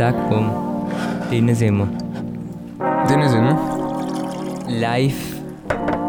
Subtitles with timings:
[0.00, 1.86] Drinnen sind wir.
[3.06, 4.80] Drinnen sind wir.
[4.80, 5.36] Live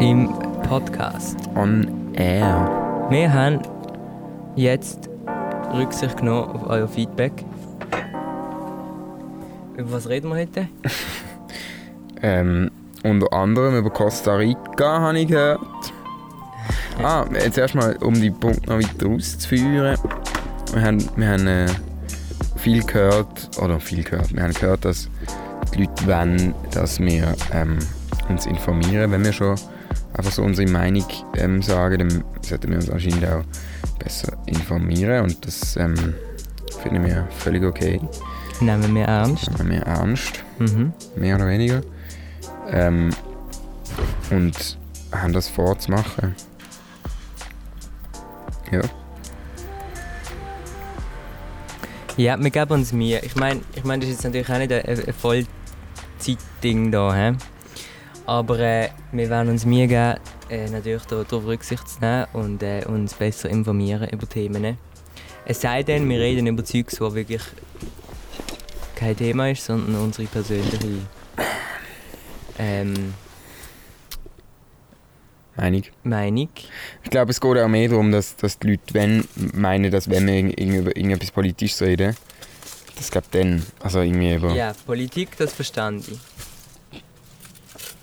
[0.00, 0.32] im
[0.66, 1.36] Podcast.
[1.54, 3.06] On air.
[3.10, 3.60] Wir haben
[4.56, 5.10] jetzt
[5.74, 7.44] Rücksicht genommen auf euer Feedback.
[9.76, 10.68] Über was reden wir heute?
[12.24, 12.70] Ähm,
[13.02, 15.60] unter anderem über Costa Rica habe ich gehört.
[17.02, 19.98] Ah, jetzt erstmal, um die Punkte noch weiter auszuführen.
[20.72, 21.66] Wir haben, wir haben äh,
[22.62, 25.08] viel gehört, oder viel gehört, wir haben gehört, dass
[25.74, 27.78] die Leute wollen, dass wir ähm,
[28.28, 29.10] uns informieren.
[29.10, 29.56] Wenn wir schon
[30.14, 31.04] einfach so unsere Meinung
[31.36, 33.42] ähm, sagen, dann sollten wir uns anscheinend auch
[33.98, 36.14] besser informieren und das ähm,
[36.82, 38.00] finden wir völlig okay.
[38.60, 39.50] Nehmen wir ernst.
[39.58, 40.92] Nehmen wir ernst, Mhm.
[41.16, 41.80] mehr oder weniger.
[42.70, 43.10] Ähm,
[44.30, 44.78] und
[45.10, 46.36] haben das vorzumachen.
[48.70, 48.80] Ja.
[52.16, 53.20] Ja, wir geben uns Mühe.
[53.24, 57.36] Ich meine, ich mein, das ist jetzt natürlich auch nicht ein, Vollzeit-Ding da, he?
[58.26, 60.16] aber äh, wir werden uns Mühe geben,
[60.50, 64.76] äh, natürlich da- darauf Rücksicht zu nehmen und äh, uns besser informieren über Themen.
[65.44, 67.42] Es sei denn, wir reden über Zeugs, wo wirklich
[68.94, 70.78] kein Thema ist, sondern unsere persönliche
[72.58, 73.14] ähm,
[75.56, 75.82] Meinung.
[76.02, 76.48] Meinung.
[77.02, 80.26] Ich glaube, es geht auch mehr darum, dass, dass die Leute wenn, meinen, dass wenn
[80.26, 82.16] wir über irgendetwas Politisches reden,
[82.96, 84.54] das glaube dann, also irgendwie über...
[84.54, 86.18] Ja, Politik, das verstand ich.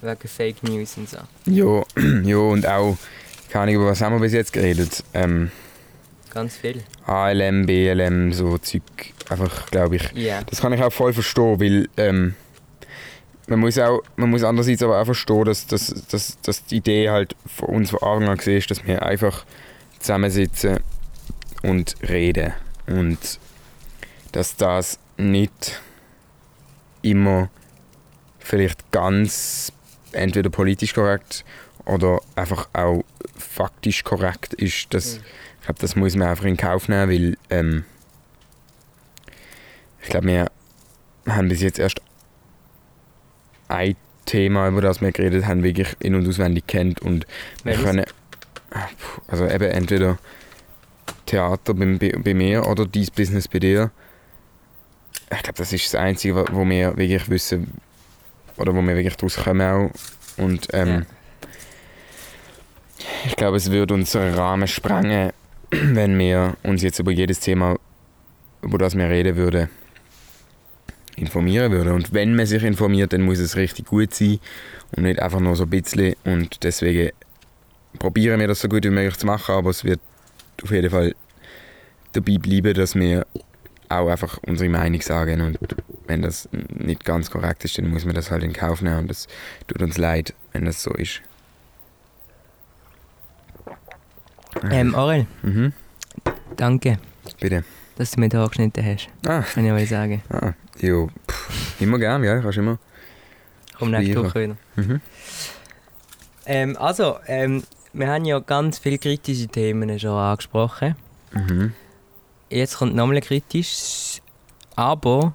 [0.02, 1.18] Wegen Fake News und so.
[1.46, 1.84] Ja,
[2.24, 2.98] ja, und auch,
[3.50, 5.04] keine Ahnung, über was haben wir bis jetzt geredet?
[5.14, 5.52] Ähm,
[6.34, 6.84] Ganz viel.
[7.06, 8.84] ALM, BLM, so Zeug,
[9.30, 10.12] einfach, glaube ich.
[10.14, 10.44] Ja.
[10.44, 12.36] Das kann ich auch voll verstehen, weil ähm,
[13.50, 17.10] man muss auch, man muss andererseits aber auch verstehen, dass, dass, dass, dass die Idee
[17.10, 19.46] halt von uns von Anfang an ist, dass wir einfach
[20.00, 20.80] zusammensitzen
[21.64, 22.54] und reden
[22.88, 23.40] und
[24.32, 25.82] dass das nicht
[27.02, 27.50] immer
[28.40, 29.72] vielleicht ganz
[30.12, 31.44] entweder politisch korrekt
[31.86, 33.04] oder einfach auch
[33.36, 34.94] faktisch korrekt ist.
[34.94, 35.24] Das, Mhm.
[35.60, 37.84] Ich glaube, das muss man einfach in Kauf nehmen, weil ähm,
[40.02, 40.52] ich glaube, wir
[41.28, 42.02] haben bis jetzt erst
[43.70, 47.26] ein Thema, über das wir geredet haben, wirklich in- und auswendig kennt und
[47.64, 48.06] wir können
[48.72, 48.88] ah,
[49.28, 50.18] also eben entweder
[51.26, 51.86] Theater bei,
[52.18, 53.92] bei, mir oder dies Business bei dir.
[55.32, 57.72] Ich glaube, das ist das Einzige, wo- wir wirklich wissen
[58.58, 59.92] oder wo wir wirklich daraus kommen auch.
[60.38, 61.06] und ähm,
[63.26, 65.32] ich glaube, es würde unseren Rahmen sprengen,
[65.72, 67.76] wenn wir uns jetzt über jedes Thema,
[68.62, 69.70] über das wir reden würden,
[71.22, 71.94] informieren würden.
[71.94, 74.40] Und wenn man sich informiert, dann muss es richtig gut sein
[74.96, 76.16] und nicht einfach nur so ein bisschen.
[76.24, 77.12] Und deswegen
[77.98, 80.00] probieren wir das so gut wie möglich zu machen, aber es wird
[80.64, 81.16] auf jeden Fall
[82.14, 83.26] dabei bleiben, dass wir
[83.90, 85.42] auch einfach unsere Meinung sagen.
[85.42, 85.58] Und
[86.08, 89.00] wenn das nicht ganz korrekt ist, dann muss man das halt in Kauf nehmen.
[89.00, 89.28] Und das
[89.68, 91.22] tut uns leid, wenn das so ist.
[94.72, 95.74] Ähm, Aurel, Mhm,
[96.56, 96.98] danke,
[97.40, 97.64] bitte.
[98.00, 99.10] Dass du mir da angeschnitten hast.
[99.28, 100.22] Ah, Kann ich mal sagen.
[100.30, 102.80] ah, jo, pff, immer gern, ja, kannst immer.
[103.78, 104.24] Komm nächste.
[104.24, 104.56] Woche wieder.
[104.78, 105.02] Mhm.
[106.46, 107.62] Ähm, also, ähm,
[107.92, 110.96] wir haben ja ganz viele kritische Themen schon angesprochen.
[111.34, 111.74] Mhm.
[112.50, 114.22] Jetzt kommt nochmal ein kritisch,
[114.78, 115.34] aber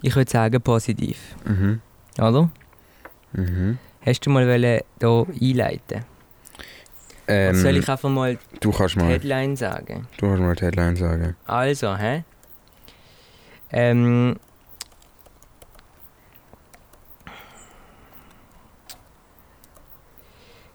[0.00, 1.18] ich würde sagen positiv.
[1.44, 1.80] Mhm.
[2.18, 2.48] Oder?
[3.32, 3.78] Mhm.
[4.04, 6.04] Hast du mal wollen hier einleiten?
[7.28, 10.06] Ähm, Soll ich einfach mal du kannst die mal, Headline sagen?
[10.18, 11.36] du kannst mal die Headline sagen.
[11.46, 12.24] Also, hä?
[13.70, 14.36] Ähm.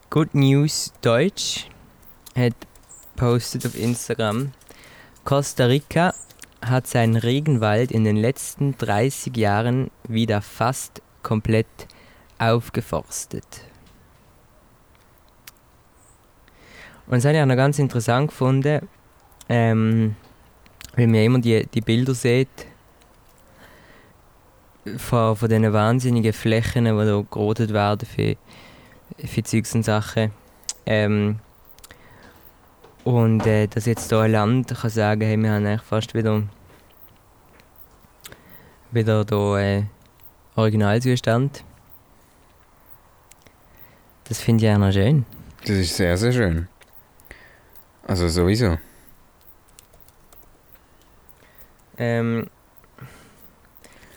[0.10, 1.70] Good News Deutsch
[2.36, 2.54] hat
[3.16, 4.52] postet auf Instagram.
[5.24, 6.14] Costa Rica
[6.62, 11.68] hat seinen Regenwald in den letzten 30 Jahren wieder fast komplett
[12.40, 13.46] aufgeforstet.
[17.12, 18.88] Und das habe ich auch noch ganz interessant gefunden,
[19.50, 20.16] ähm,
[20.96, 22.48] weil man immer die, die Bilder sieht
[24.96, 28.38] von, von diesen wahnsinnigen Flächen, die da gerodet werden für,
[29.28, 30.32] für Zeugs und Sachen.
[30.86, 31.40] Ähm,
[33.04, 36.44] und äh, dass jetzt hier ein Land kann sagen, hey, wir haben eigentlich fast wieder,
[38.92, 39.84] wieder da, äh,
[40.56, 41.66] Originalzustand.
[44.30, 45.26] Das finde ich auch noch schön.
[45.60, 46.70] Das ist sehr, sehr schön.
[48.08, 48.78] Also sowieso.
[51.98, 52.48] Ähm,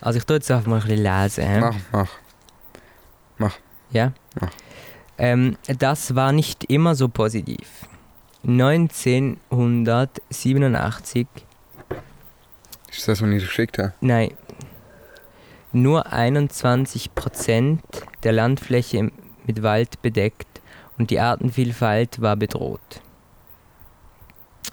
[0.00, 1.44] also ich tue jetzt einfach mal ein bisschen lesen.
[1.44, 1.60] hä?
[1.60, 1.76] Mach,
[3.38, 3.56] mach.
[3.90, 4.12] Ja?
[4.40, 4.48] Ja.
[5.18, 7.86] Ähm, das war nicht immer so positiv.
[8.46, 11.26] 1987,
[12.90, 13.92] Ist das, was ich geschickt habe?
[14.00, 14.32] nein,
[15.72, 17.78] nur 21%
[18.22, 19.10] der Landfläche
[19.46, 20.46] mit Wald bedeckt
[20.98, 23.00] und die Artenvielfalt war bedroht.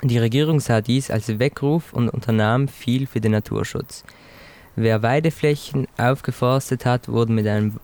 [0.03, 4.03] Die Regierung sah dies als Weckruf und unternahm viel für den Naturschutz.
[4.75, 7.79] Wer Weideflächen aufgeforstet hat, wurde mit, einem,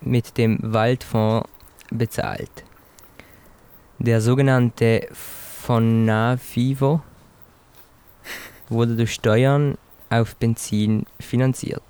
[0.00, 1.48] mit dem Waldfonds
[1.90, 2.64] bezahlt.
[3.98, 7.02] Der sogenannte Fonavivo
[8.68, 9.76] wurde durch Steuern
[10.10, 11.82] auf Benzin finanziert.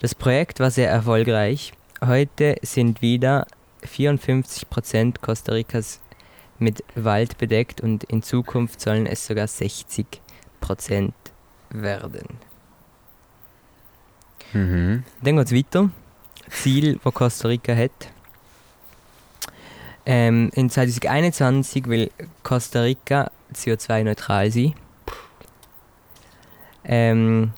[0.00, 1.72] Das Projekt war sehr erfolgreich.
[2.04, 3.46] Heute sind wieder
[3.84, 6.00] 54% Costa Ricas
[6.58, 11.12] mit Wald bedeckt und in Zukunft sollen es sogar 60%
[11.70, 12.28] werden.
[14.52, 15.04] Mhm.
[15.22, 15.90] Dann geht es weiter.
[16.50, 17.90] Ziel, das Costa Rica hat.
[20.04, 22.10] Ähm, in 2021 will
[22.42, 24.74] Costa Rica CO2-neutral sein.
[26.84, 27.52] Ähm,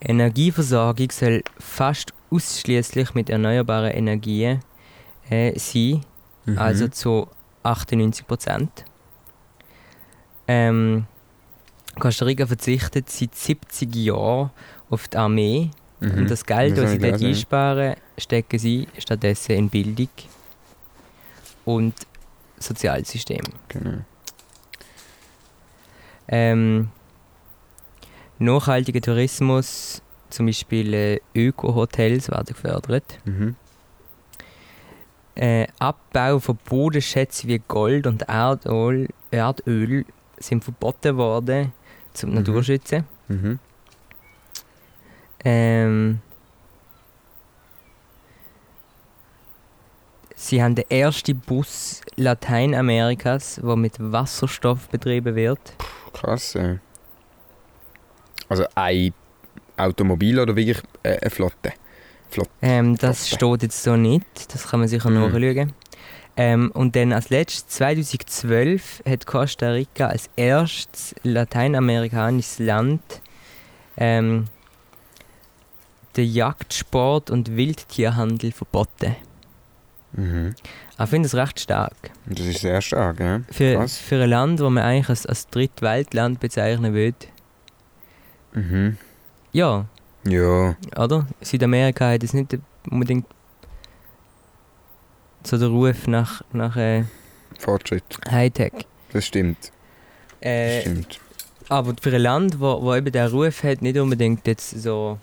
[0.00, 4.60] Energieversorgung soll fast ausschließlich mit erneuerbaren Energien
[5.30, 6.04] äh, sein,
[6.44, 6.58] Mhm.
[6.58, 7.28] also zu
[7.62, 8.84] 98 Prozent.
[10.48, 11.06] Ähm,
[11.98, 14.50] Costa Rica verzichtet seit 70 Jahren
[14.90, 15.70] auf die Armee
[16.00, 16.14] Mhm.
[16.18, 17.26] und das Geld, Das das sie dort gelesen.
[17.28, 20.08] einsparen, stecken sie stattdessen in Bildung
[21.64, 21.94] und
[22.58, 23.42] Sozialsystem.
[23.68, 23.98] Genau.
[26.28, 26.88] Ähm,
[28.38, 33.18] nachhaltiger Tourismus, zum Beispiel äh, Öko-Hotels werden gefördert.
[33.24, 33.56] Mhm.
[35.34, 40.04] Äh, Abbau von Bodenschätzen wie Gold und Erdöl, Erdöl
[40.38, 41.72] sind verboten worden,
[42.12, 42.36] zum Mhm.
[42.36, 43.04] Naturschützen.
[43.28, 43.58] Mhm.
[45.44, 46.20] Ähm,
[50.34, 55.60] sie haben den ersten Bus Lateinamerikas, der mit Wasserstoff betrieben wird.
[56.12, 56.78] Krass, ey.
[58.48, 59.14] Also ein
[59.78, 61.72] Automobil oder wirklich äh, eine Flotte?
[62.32, 62.50] Flotte.
[62.62, 63.56] Ähm, das Flotte.
[63.58, 65.32] steht jetzt so nicht, das kann man sicher Mhm.
[65.32, 65.72] nachschauen.
[66.36, 73.02] Ähm, und dann als letztes, 2012 hat Costa Rica als erstes lateinamerikanisches Land
[73.98, 74.46] ähm,
[76.16, 79.16] den Jagdsport und Wildtierhandel verboten.
[80.12, 80.54] Mhm.
[80.98, 82.10] Ich finde das recht stark.
[82.26, 83.40] Das ist sehr stark, ja.
[83.50, 83.98] Für, Krass.
[83.98, 87.16] für ein Land, das man eigentlich als, als Drittweltland bezeichnen würde.
[88.52, 88.96] Mhm.
[89.52, 89.86] Ja,
[90.24, 91.26] Ja, oder?
[91.40, 92.56] Südamerika hat jetzt nicht
[92.90, 93.26] unbedingt
[95.44, 97.04] so den Ruf nach, nach äh,
[97.58, 98.04] Fortschritt.
[98.30, 98.72] Hightech.
[99.12, 99.58] Das stimmt.
[100.40, 101.20] Das Äh, stimmt.
[101.68, 105.18] aber für ein Land, wo, wo eben der Ruf hat, nicht unbedingt jetzt so,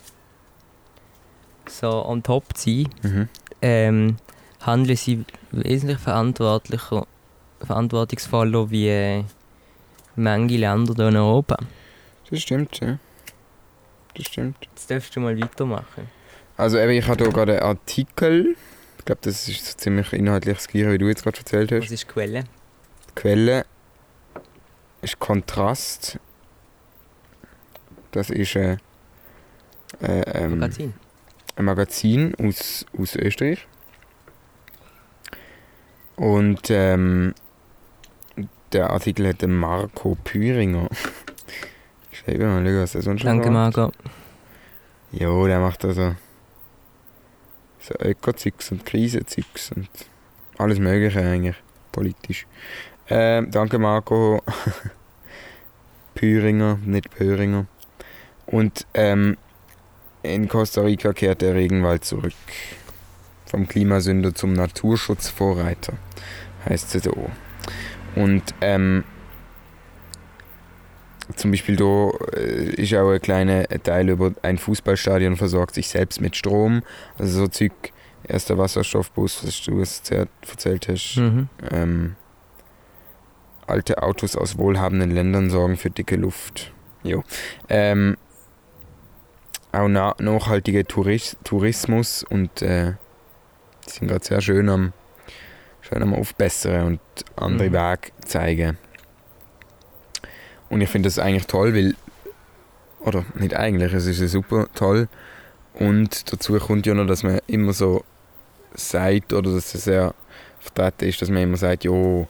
[1.67, 3.29] so on top zu sein, Mhm.
[3.61, 4.15] ähm,
[4.61, 7.07] handeln sie wesentlich verantwortlicher,
[7.61, 9.23] verantwortungsvoller wie äh,
[10.17, 11.57] manche Länder hier in Europa.
[12.29, 12.97] Das stimmt, ja.
[14.19, 14.57] Das stimmt.
[14.61, 16.09] Jetzt darfst du mal weitermachen.
[16.57, 18.57] Also eben, ich habe hier gerade einen Artikel.
[18.97, 21.83] Ich glaube, das ist so ziemlich inhaltlich das gleiche, wie du jetzt gerade erzählt hast.
[21.83, 22.43] Was ist die Quelle?
[22.43, 23.65] Die Quelle
[25.01, 26.19] ist Kontrast.
[28.11, 28.73] Das ist äh,
[30.01, 30.93] äh, ähm, Magazin.
[31.55, 33.65] ein Magazin aus, aus Österreich.
[36.17, 37.33] Und ähm,
[38.73, 40.89] der Artikel hat den Marco Püringer.
[42.29, 43.49] Schreibe mal, schau, was er sonst noch Danke.
[43.49, 43.91] Marco.
[45.11, 46.15] Jo, der macht also
[47.79, 49.89] so Öko-Zeugs und Krisenzeugs und
[50.59, 51.55] alles mögliche eigentlich,
[51.91, 52.45] politisch.
[53.09, 54.43] Ähm, danke Marco
[56.15, 57.65] Püringer, nicht Pöringer.
[58.45, 59.37] Und ähm,
[60.21, 62.33] in Costa Rica kehrt der Regenwald zurück.
[63.47, 65.93] Vom Klimasünder zum Naturschutzvorreiter,
[66.67, 67.31] heißt es so.
[68.15, 69.03] Und ähm,
[71.35, 76.21] zum Beispiel da äh, ist auch ein kleiner Teil über ein Fußballstadion versorgt sich selbst
[76.21, 76.81] mit Strom.
[77.17, 77.71] Also so Zeug,
[78.23, 81.17] erster Wasserstoffbus, was du es erzählt- hast.
[81.17, 81.49] Mhm.
[81.71, 82.15] Ähm,
[83.67, 86.71] alte Autos aus wohlhabenden Ländern sorgen für dicke Luft.
[87.03, 87.23] Jo.
[87.69, 88.17] Ähm,
[89.71, 92.93] auch na nachhaltiger Touris Tourismus und äh,
[93.85, 94.93] die sind gerade sehr schön am,
[95.81, 96.99] schön am Aufbessern und
[97.35, 97.73] andere Mhm.
[97.73, 98.77] Wege zeigen.
[100.69, 101.95] Und ich finde das eigentlich toll, weil,
[103.01, 105.07] oder nicht eigentlich, es ist ja super toll.
[105.73, 108.03] Und dazu kommt ja noch, dass man immer so
[108.73, 110.13] sagt, oder dass es sehr
[110.59, 112.27] vertreten ist, dass man immer sagt, jo,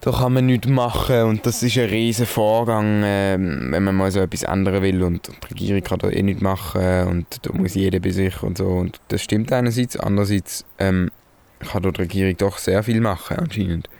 [0.00, 4.10] da kann man nichts machen und das ist ein riesen Vorgang, ähm, wenn man mal
[4.10, 7.74] so etwas ändern will und die Regierung kann da eh nichts machen und da muss
[7.74, 11.10] jeder bei sich und so und das stimmt einerseits, andererseits ähm,
[11.58, 13.90] kann da die Regierung doch sehr viel machen anscheinend.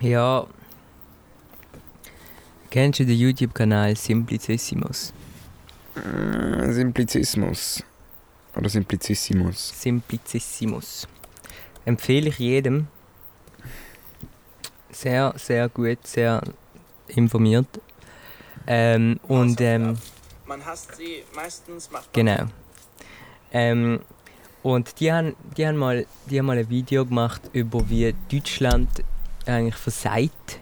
[0.00, 0.46] Ja.
[2.70, 5.12] Kennst du den YouTube-Kanal Simplicissimus?
[5.94, 7.82] Äh, Simplizismus.
[8.56, 9.72] Oder Simplicissimus.
[9.80, 11.06] Simplicissimus.
[11.84, 12.88] Empfehle ich jedem.
[14.90, 16.42] Sehr, sehr gut, sehr
[17.08, 17.68] informiert.
[18.66, 19.96] Ähm, und ähm,
[20.46, 22.46] Man hasst sie, meistens macht man genau.
[23.52, 24.00] Ähm,
[24.62, 28.88] und die haben, die, haben mal, die haben mal ein Video gemacht über wie Deutschland
[29.46, 30.60] eigentlich versagt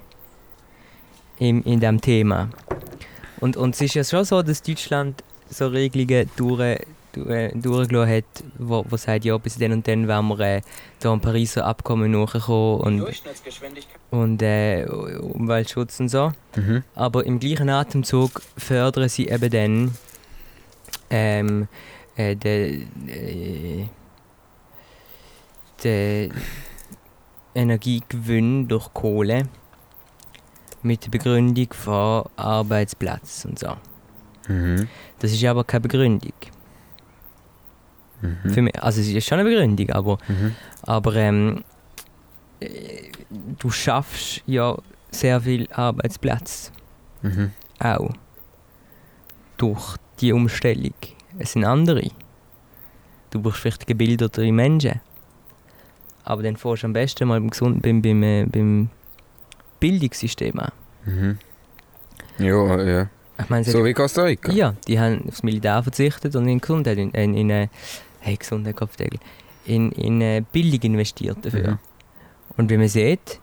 [1.45, 2.49] in, in diesem Thema.
[3.41, 6.81] Und, und es ist ja schon so, dass Deutschland so Regelungen durch,
[7.13, 8.25] durch, durchgelassen hat,
[8.59, 10.63] wo, wo sagt, ja, bis dann und dann werden wir äh,
[11.01, 13.25] da am Pariser Abkommen nachkommen und,
[14.11, 16.33] und äh, Umweltschutz und so.
[16.57, 16.83] Mhm.
[16.95, 19.91] Aber im gleichen Atemzug fördern sie eben dann
[21.11, 21.69] ähm,
[22.17, 23.89] äh, den äh,
[25.83, 26.33] den
[27.55, 29.49] Energiegewinn durch Kohle
[30.85, 33.75] mit der Begründung von Arbeitsplatz und so.
[34.49, 34.89] Mhm.
[35.19, 36.33] Das ist aber keine Begründung.
[38.21, 38.51] Mhm.
[38.51, 38.83] Für mich.
[38.83, 40.55] Also es ist schon eine Begründung, aber, Mhm.
[40.83, 41.65] aber ähm,
[42.61, 43.11] äh,
[43.59, 44.77] du schaffst ja
[45.11, 46.71] sehr viel Arbeitsplatz.
[47.23, 47.53] Mhm.
[47.81, 48.11] auch
[49.57, 50.93] durch die Umstellung.
[51.39, 52.11] Es sind andere.
[53.31, 55.01] Du brauchst vielleicht gebildetere Menschen.
[56.23, 58.91] Aber dann fährst du am besten mal beim, Gesund beim, beim, äh, beim
[59.85, 60.73] Bildungssystem an.
[61.05, 61.39] Mhm.
[62.39, 63.09] Ja, ja.
[63.39, 64.51] Ich meine, So wie Costa Rica.
[64.53, 67.69] ja, die haben aufs Militär verzichtet und in Gesundheit, in, in, in äh,
[68.21, 69.19] hey, Gesundheit, Kopfdeckel,
[69.67, 71.73] in, in äh, Bildung investiert dafür.
[71.73, 71.79] Mhm.
[72.57, 73.41] Und wie man sieht,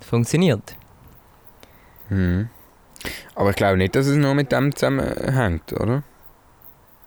[0.00, 0.74] funktioniert.
[2.08, 2.48] Mhm.
[3.36, 6.02] Aber ich glaube nicht, dass es nur mit dem zusammenhängt, oder?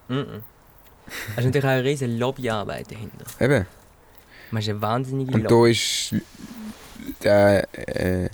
[0.08, 0.42] Mhm.
[1.08, 3.26] Es ist natürlich auch eine riesige Lobbyarbeit dahinter.
[3.42, 3.66] Eben.
[4.52, 5.66] Man ist eine wahnsinnige Und Lobby.
[5.66, 6.16] da ist
[7.24, 8.30] der äh,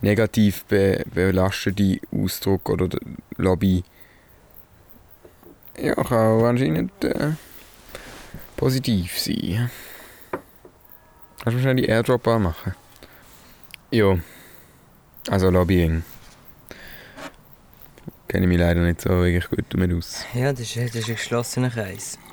[0.00, 3.00] negativ be belastete Ausdruck oder der
[3.36, 3.84] Lobby
[5.78, 7.32] ja, kann auch anscheinend äh,
[8.56, 9.70] positiv sein.
[11.42, 12.74] Kannst du schnell die Airdrop anmachen?
[13.90, 14.18] Ja.
[15.28, 16.02] Also Lobbying.
[18.28, 20.24] Kenne ich mich leider nicht so wirklich gut damit aus.
[20.34, 22.18] Ja, das ist, das ist ein geschlossener Kreis.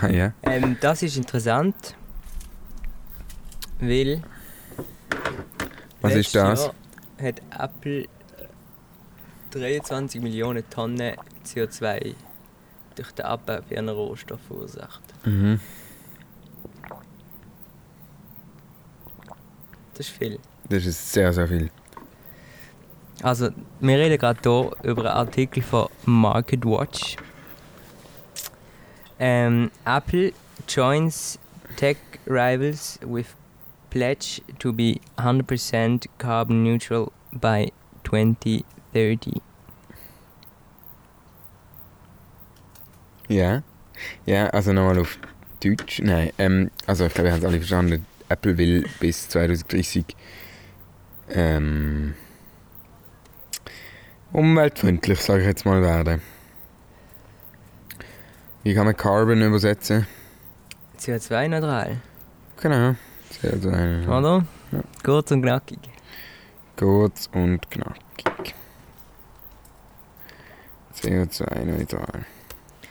[0.00, 0.32] Ah ja.
[0.44, 1.96] Ähm, das ist interessant,
[3.80, 4.22] weil
[6.00, 6.66] Was ist das?
[6.66, 6.74] Jahr
[7.20, 8.06] hat Apple
[9.50, 12.14] 23 Millionen Tonnen CO2
[12.94, 15.02] durch den Abbau ihrer Rohstoffe verursacht.
[15.24, 15.60] Mhm.
[19.94, 20.38] Das ist viel.
[20.68, 21.70] Das ist sehr, sehr viel.
[23.22, 27.16] Also, wir reden gerade hier über einen Artikel von Market Watch.
[29.18, 30.32] Ähm, Apple
[30.68, 31.38] joins
[31.76, 33.26] tech rivals with
[33.90, 37.72] pledge to be 100% carbon neutral by
[38.04, 39.42] 2030.
[43.28, 43.62] Ja.
[44.26, 45.18] Ja, also nochmal auf
[45.62, 46.00] Deutsch.
[46.02, 48.06] Nein, ähm, also ich glaube, wir haben es alle verstanden.
[48.28, 50.04] Apple will bis 2030
[51.30, 52.14] ähm,
[54.32, 56.20] umweltfreundlich, sage ich jetzt mal, werden.
[58.62, 60.06] Wie kann man Carbon übersetzen?
[60.98, 61.98] CO2-neutral,
[62.60, 62.96] Genau.
[63.40, 64.44] Sehr ein- oder?
[64.72, 64.80] Ja.
[65.04, 65.78] Kurz und knackig.
[66.76, 68.54] Kurz und knackig.
[70.94, 72.24] CO2-neutral.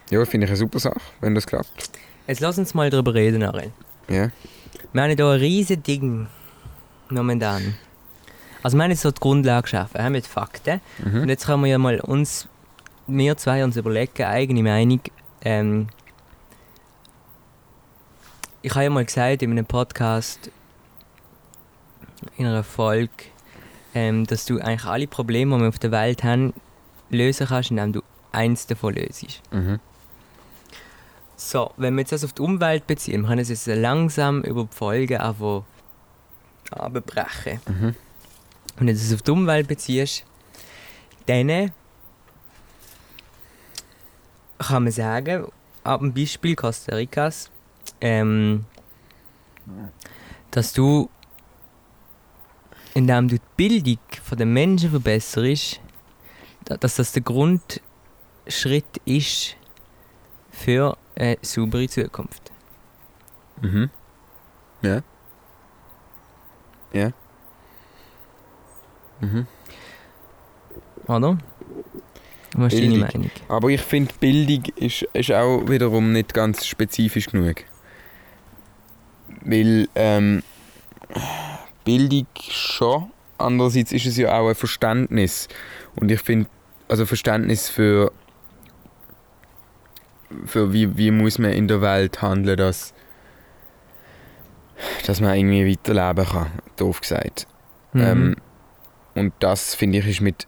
[0.10, 1.89] Ja, finde ich eine super Sache, wenn das klappt.
[2.27, 3.72] Jetzt lass uns mal darüber reden, Ariel.
[4.10, 4.29] Ja.
[4.94, 6.27] Wir haben hier ein riesiges Ding
[7.10, 7.75] momentan.
[8.63, 10.82] Also wir haben jetzt so die Grundlage geschaffen, haben mit Fakten.
[11.03, 11.29] Und Mhm.
[11.29, 12.48] jetzt können wir ja mal uns,
[13.08, 15.01] wir zwei uns überlegen, eigene Meinung.
[15.41, 15.88] Ähm,
[18.67, 20.51] ich habe ja mal gesagt in einem Podcast,
[22.36, 23.13] in einer Folge,
[23.93, 26.53] ähm, dass du eigentlich alle Probleme, die wir auf der Welt haben,
[27.09, 28.01] lösen kannst, indem du
[28.33, 29.41] eins davon löst.
[29.51, 29.79] Mhm.
[31.38, 34.65] So, wenn wir jetzt das auf die Umwelt beziehen, wir können es jetzt langsam über
[34.65, 35.63] die Folgen einfach
[36.71, 37.62] abbrechen.
[37.67, 37.95] Mhm.
[38.75, 40.25] Wenn du das auf die Umwelt beziehst,
[41.27, 41.71] dann
[44.59, 45.47] kann man sagen,
[45.86, 47.50] ab dem Beispiel Costa Ricas,
[48.01, 48.66] ähm,
[50.51, 51.10] dass du,
[52.94, 54.00] indem du die Bildung
[54.38, 55.80] der Menschen verbesserst,
[56.66, 57.82] da- dass das der Grundschritt
[59.06, 59.56] ist
[60.51, 62.51] für eine saubere Zukunft.
[63.62, 63.89] Mhm.
[64.82, 65.01] Ja.
[66.94, 67.12] Ja.
[69.20, 69.48] Mhm.
[71.08, 71.38] Oder?
[72.54, 72.98] Was ist deine.
[72.98, 73.32] Meinung?
[73.50, 77.63] Aber ich finde, Bildung ist, ist auch wiederum nicht ganz spezifisch genug.
[79.48, 80.44] Weil ähm,
[81.86, 85.48] Bildung schon, andererseits ist es ja auch ein Verständnis.
[85.96, 86.50] Und ich finde,
[86.89, 88.12] also Verständnis für,
[90.46, 92.94] für wie, wie muss man in der Welt handeln, dass,
[95.06, 97.48] dass man irgendwie weiterleben kann, doof gesagt.
[97.94, 98.01] Mhm.
[98.01, 98.36] Ähm,
[99.16, 100.46] und das, finde ich, ist mit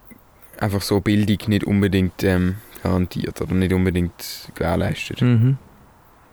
[0.59, 5.21] einfach so Bildung nicht unbedingt ähm, garantiert oder nicht unbedingt gewährleistet.
[5.21, 5.57] Mhm.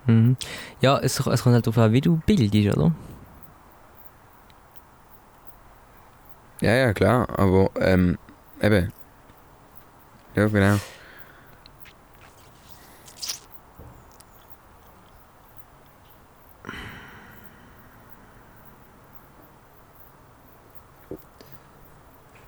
[0.06, 0.36] Mhm.
[0.80, 2.92] Ja, es, es kommt halt darauf an, wie du bildest, oder?
[6.60, 8.18] Ja, ja, klar, aber ähm,
[8.62, 8.92] eben.
[10.34, 10.78] Ja, genau.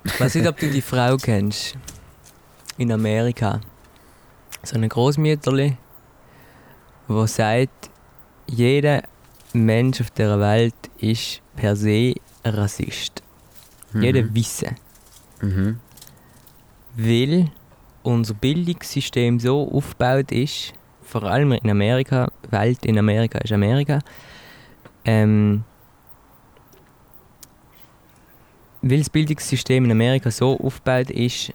[0.05, 1.77] Ich weiß nicht, ob du die Frau kennst.
[2.77, 3.61] In Amerika.
[4.63, 5.77] So eine Großmütterli,
[7.09, 7.91] die sagt,
[8.47, 9.03] jeder
[9.53, 13.23] Mensch auf der Welt ist per se Rassist.
[13.95, 14.35] Jeder Mhm.
[14.35, 14.77] Wissen.
[15.41, 15.81] Mhm.
[16.97, 17.51] Weil
[18.03, 24.01] unser Bildungssystem so aufgebaut ist, vor allem in Amerika, Welt in Amerika ist Amerika,
[25.05, 25.65] ähm,
[28.83, 31.53] weil das Bildungssystem in Amerika so aufgebaut ist,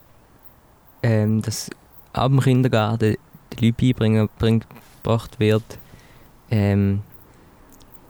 [1.04, 1.70] ähm, dass
[2.14, 3.16] ab dem Kindergarten
[3.60, 4.66] die Leute beibringen, bringt,
[5.04, 5.64] gebracht wird,
[6.50, 7.02] ähm,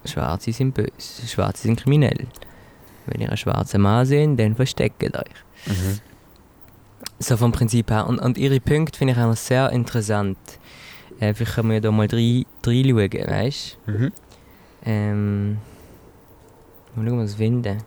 [0.06, 2.28] Schwarze sind böse, Schwarze sind kriminell.
[3.06, 5.34] Wenn ihr einen schwarzen Mann seht, dann versteckt euch.
[5.66, 6.00] Mhm.
[7.20, 8.08] So vom Prinzip her.
[8.08, 10.38] Und, und ihre Punkte finde ich auch noch sehr interessant.
[11.20, 13.92] Äh, vielleicht können wir da mal rein, reinschauen, weißt du?
[13.92, 14.12] Mhm.
[14.86, 15.58] Ähm.
[16.96, 17.78] Mal schauen, was finden.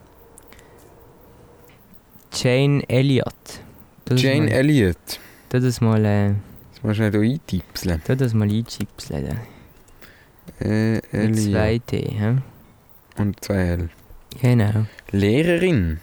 [2.32, 3.34] Jane Elliott.
[4.04, 5.20] Das Jane mal, Elliott.
[5.48, 6.34] Das mal, äh,
[6.86, 8.02] Das musst du nicht hier eintipseln.
[8.04, 9.40] tu das mal einchipseln.
[10.60, 12.36] Äh, Mit zwei T, hä?
[13.18, 13.90] Und zwei L.
[14.40, 14.86] Genau.
[15.10, 16.00] Lehrerin.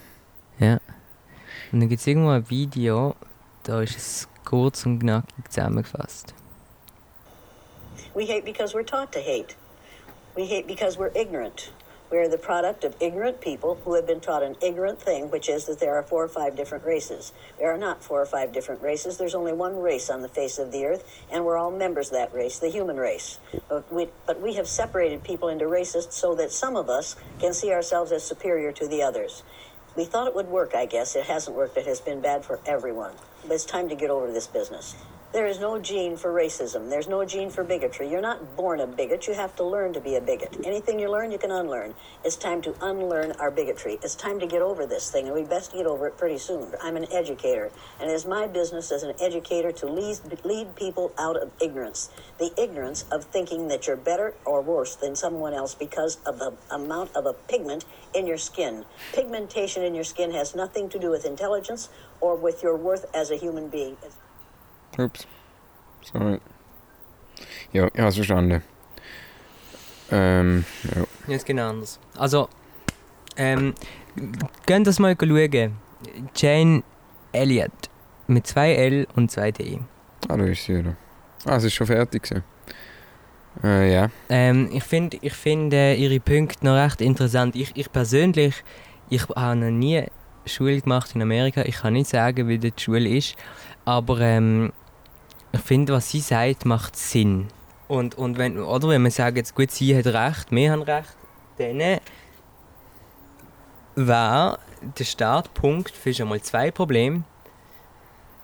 [0.59, 3.15] Und dann gibt es irgendwo ein Video,
[3.63, 6.33] da ist es kurz und knackig zusammengefasst.
[8.13, 9.55] We hate because we're taught to hate.
[10.35, 11.71] We hate because we're ignorant.
[12.13, 15.49] We are the product of ignorant people who have been taught an ignorant thing, which
[15.49, 17.33] is that there are four or five different races.
[17.57, 19.17] There are not four or five different races.
[19.17, 22.13] There's only one race on the face of the earth, and we're all members of
[22.13, 23.39] that race, the human race.
[23.67, 27.51] But we, but we have separated people into races so that some of us can
[27.51, 29.41] see ourselves as superior to the others.
[29.95, 31.15] We thought it would work, I guess.
[31.15, 31.77] It hasn't worked.
[31.77, 33.13] It has been bad for everyone.
[33.41, 34.95] But it's time to get over this business.
[35.33, 36.91] There is no gene for racism.
[36.91, 38.07] There's no gene for bigotry.
[38.07, 39.25] You're not born a bigot.
[39.25, 40.55] You have to learn to be a bigot.
[40.63, 41.95] Anything you learn, you can unlearn.
[42.23, 43.97] It's time to unlearn our bigotry.
[44.03, 46.71] It's time to get over this thing, and we best get over it pretty soon.
[46.83, 51.11] I'm an educator, and it is my business as an educator to lead, lead people
[51.17, 52.11] out of ignorance.
[52.37, 56.53] The ignorance of thinking that you're better or worse than someone else because of the
[56.69, 58.85] amount of a pigment in your skin.
[59.13, 61.89] Pigmentation in your skin has nothing to do with intelligence
[62.21, 63.97] or with your worth as a human being.
[64.99, 65.27] Ups.
[66.01, 66.39] Sorry.
[67.71, 68.61] Ja, ich hab's verstanden.
[70.11, 70.65] Ähm,
[71.27, 71.35] ja.
[71.35, 71.99] Ist genau anders.
[72.17, 72.49] Also,
[73.37, 73.73] ähm,
[74.65, 75.77] könnt das mal schauen.
[76.35, 76.83] Jane
[77.31, 77.71] Elliott.
[78.27, 79.79] Mit zwei L und zwei D.
[80.29, 80.95] Ah, da ist sie wieder.
[81.45, 82.43] Ah, es ist schon fertig gewesen.
[83.63, 84.09] Äh, ja.
[84.29, 87.55] Ähm, ich finde ich find, äh, ihre Punkte noch recht interessant.
[87.55, 88.63] Ich, ich persönlich,
[89.09, 90.05] ich habe noch nie
[90.45, 91.63] Schule gemacht in Amerika.
[91.63, 93.35] Ich kann nicht sagen, wie die Schule ist.
[93.85, 94.71] Aber ähm,
[95.53, 97.47] ich finde, was sie sagt, macht Sinn.
[97.87, 101.15] Und, und wenn, oder wenn man sagt, jetzt, gut, sie hat recht, wir haben recht,
[101.57, 101.99] dann
[103.95, 104.59] wäre
[104.97, 107.23] der Startpunkt für schon mal zwei Probleme.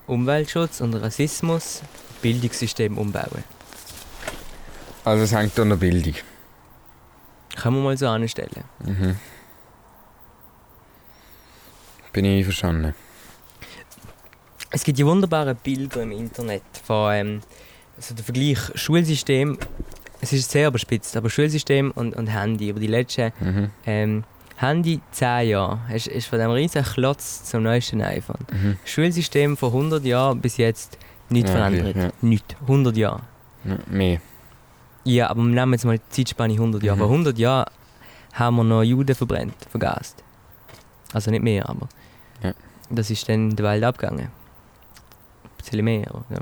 [0.06, 1.82] Umweltschutz und Rassismus,
[2.22, 3.44] Bildungssystem umbauen.
[5.04, 6.16] Also es hängt an der Bildung.
[7.56, 8.64] Kann man mal so anstellen.
[8.80, 9.18] Mhm.
[12.14, 12.94] Bin ich einverstanden.
[14.72, 17.42] Es gibt die wunderbaren Bilder im Internet von ähm,
[17.98, 19.58] also der Vergleich Schulsystem.
[20.22, 23.70] Es ist sehr überspitzt, aber Schulsystem und, und Handy über die letzten Mhm.
[23.86, 24.24] ähm,
[24.58, 28.46] Handy 10 Jahre ist, ist von dem riesen Klotz zum neuesten iPhone.
[28.52, 28.78] Mhm.
[28.84, 30.98] Schulsystem von 100 Jahren bis jetzt
[31.30, 31.96] nichts Ja, verändert.
[31.96, 32.10] ja.
[32.22, 32.58] Nicht.
[32.62, 33.22] 100 Jahre.
[33.64, 34.20] Ja, mehr.
[35.06, 36.98] Ja, aber wir nehmen jetzt mal die Zeitspanne 100 Jahre.
[36.98, 37.02] Mhm.
[37.02, 37.66] Vor 100 Jahren
[38.34, 40.22] haben wir noch Juden verbrennt, vergast.
[41.14, 41.88] Also nicht mehr, aber
[42.44, 42.52] Ja.
[42.90, 44.28] das ist dann in der Welt abgegangen.
[45.60, 46.40] Bisschen mehr, aber ja.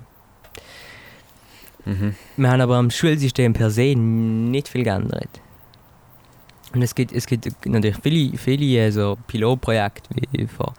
[1.86, 2.16] Mhm.
[2.38, 5.30] Wir haben aber am Schulsystem per se nicht viel geändert.
[6.74, 10.74] Und es gibt, es gibt natürlich viele, viele so Pilotprojekte wie von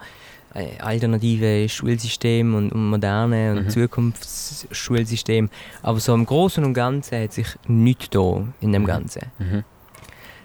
[0.53, 3.69] äh, alternativen Schulsystemen und, und modernen und Mhm.
[3.69, 5.49] Zukunftsschulsystemen.
[5.81, 8.85] Aber so im Großen und Ganzen hat sich nichts da in dem.
[8.85, 9.23] Ganzen.
[9.39, 9.63] Mhm.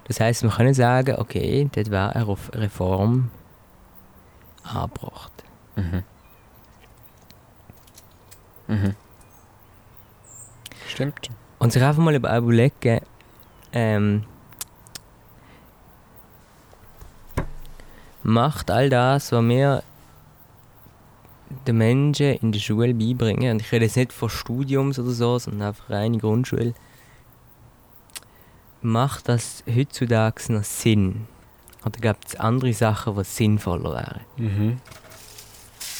[0.08, 3.30] Das heißt, wir können sagen, okay, das war eine Ref- Reform
[4.62, 5.32] angebracht.
[5.76, 6.02] Mhm.
[8.66, 8.94] Mhm.
[10.88, 11.30] Stimmt.
[11.58, 13.00] Und sich einfach mal überlegen,
[13.72, 14.24] ähm,
[18.22, 19.82] macht all das, was wir
[21.66, 25.38] den Menschen in der Schule beibringen, und ich rede jetzt nicht von Studiums oder so,
[25.38, 26.74] sondern einfach reine Grundschule,
[28.82, 31.26] macht das heutzutage noch Sinn?
[31.84, 34.20] Oder gibt es andere Sachen, die sinnvoller wären?
[34.36, 34.80] Mhm.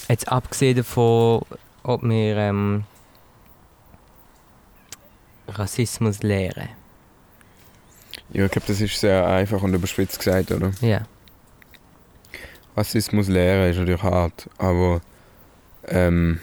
[0.08, 1.42] Jetzt abgesehen davon,
[1.84, 2.84] ob wir ähm,
[5.46, 6.70] Rassismus lehren.
[8.30, 10.72] Ja, ich glaube, das ist sehr einfach und überspitzt gesagt, oder?
[10.80, 11.06] Ja.
[12.76, 15.00] Rassismus lehren ist natürlich hart, aber
[15.86, 16.40] ähm,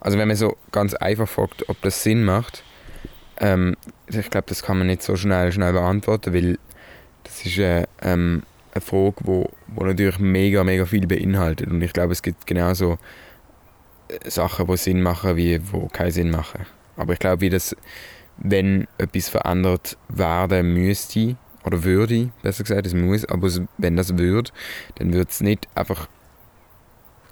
[0.00, 2.64] also wenn man so ganz einfach fragt, ob das Sinn macht,
[3.38, 3.76] ähm,
[4.08, 6.58] ich glaube, das kann man nicht so schnell, schnell beantworten, weil
[7.22, 8.42] das ist äh, ähm,
[8.74, 12.98] eine Frage, wo, wo natürlich mega, mega viel beinhaltet und ich glaube, es gibt genauso
[14.08, 16.66] äh, Sachen, die Sinn machen, wie wo keinen Sinn machen.
[16.96, 17.76] Aber ich glaube, wie das,
[18.36, 24.50] wenn etwas verändert werden müsste, oder würde, besser gesagt, es muss, aber wenn das würde,
[24.96, 26.08] dann würde es nicht einfach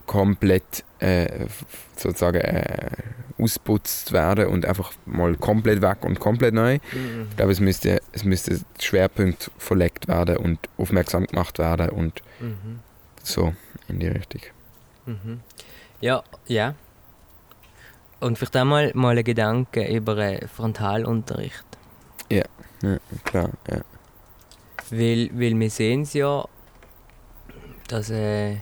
[0.07, 1.47] komplett äh,
[1.97, 2.91] sozusagen äh,
[3.39, 6.79] ausputzt werden und einfach mal komplett weg und komplett neu.
[7.31, 12.23] Ich glaube, es müsste, es müsste der Schwerpunkt verlegt werden und aufmerksam gemacht werden und
[12.41, 12.81] Mhm.
[13.23, 13.53] so
[13.89, 14.43] in die Richtung.
[15.07, 15.41] Mhm.
[16.01, 16.75] Ja, ja.
[18.21, 21.65] Und vielleicht auch mal, mal ein Gedanke über äh, Frontalunterricht.
[22.31, 22.45] Ja,
[23.25, 23.81] klar, ja.
[24.91, 26.45] Weil, weil wir sehen es ja,
[27.89, 28.57] dass äh,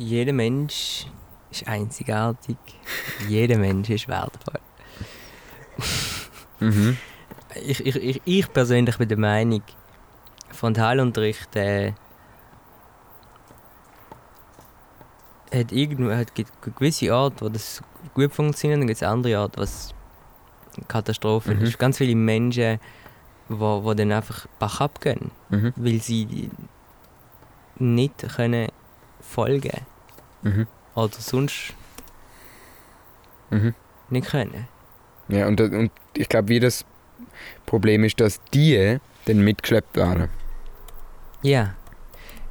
[0.00, 1.06] jeder Mensch
[1.50, 2.56] ist einzigartig.
[3.28, 4.60] jeder Mensch ist wertvoll.
[6.60, 6.96] Mhm.
[7.66, 9.62] Ich, ich, ich, ich persönlich bin der Meinung,
[10.50, 11.92] Frontalunterricht äh,
[15.52, 17.82] hat irgendwo hat gibt gewisse Art, wo das
[18.14, 19.92] gut funktioniert, und gibt es andere Art, was
[20.88, 21.62] Katastrophe Mhm.
[21.62, 21.78] ist.
[21.78, 22.78] Ganz viele Menschen,
[23.48, 25.72] wo, wo dann einfach Bach abgehen, Mhm.
[25.76, 26.50] weil sie
[27.76, 28.68] nicht können
[29.20, 29.72] folgen
[30.42, 30.66] Mhm.
[30.94, 31.74] oder sonst
[33.50, 33.74] Mhm.
[34.10, 34.68] nicht können.
[35.28, 36.84] Ja, und, das- und ich glaube, wie das
[37.66, 40.28] Problem ist, dass die dann mitgeschleppt werden.
[41.42, 41.74] Ja.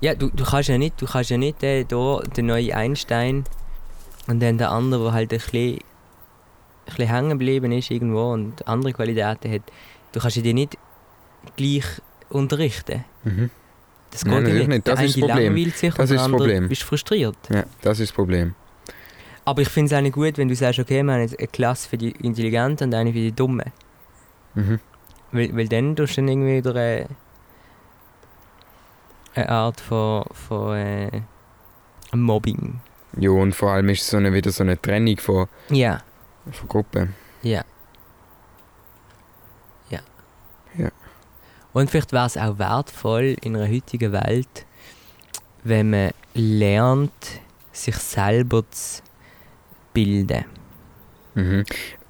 [0.02, 3.44] Ja, du, du kannst ja nicht, du kannst ja nicht äh, da den neuen Einstein
[4.28, 5.82] und dann der andere, der halt ein bisschen, ein
[6.86, 9.62] bisschen hängen geblieben ist irgendwo und andere Qualitäten hat,
[10.14, 10.78] du kannst ja die nicht
[11.58, 11.84] gleich
[12.30, 13.04] unterrichten.
[13.26, 13.50] Mhm.
[14.12, 14.88] Das Nein, geht ja natürlich nicht.
[14.88, 15.56] Das ist das eine Problem.
[15.56, 16.72] sich Das ist das Problem.
[16.72, 17.38] ist frustriert.
[17.50, 18.56] Ja, das ist das Problem.
[19.46, 21.90] Aber ich finde es auch nicht gut, wenn du sagst, okay, wir haben eine Klasse
[21.90, 23.72] für die Intelligenten und eine für die Dummen.
[24.56, 24.80] Mhm.
[25.32, 27.06] Weil, weil dann tust du dann irgendwie wieder äh,
[29.36, 31.22] eine Art von, von äh,
[32.14, 32.82] Mobbing.
[33.18, 36.02] Ja, und vor allem ist es so eine, wieder so eine Trennung von, Ja,
[36.52, 37.16] von Gruppen.
[37.42, 37.64] Ja.
[40.78, 40.90] Ja.
[41.80, 44.66] Und vielleicht wäre es auch wertvoll in einer heutigen Welt,
[45.64, 47.40] wenn man lernt,
[47.72, 49.02] sich selber zu
[49.94, 50.44] bilden.
[51.36, 51.64] Mhm.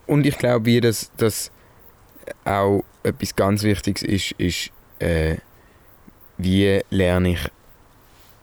[0.08, 1.52] Und ich glaube, wie das, das
[2.46, 5.38] auch etwas ganz Wichtiges ist, ist, äh,
[6.40, 7.52] wie lerne ich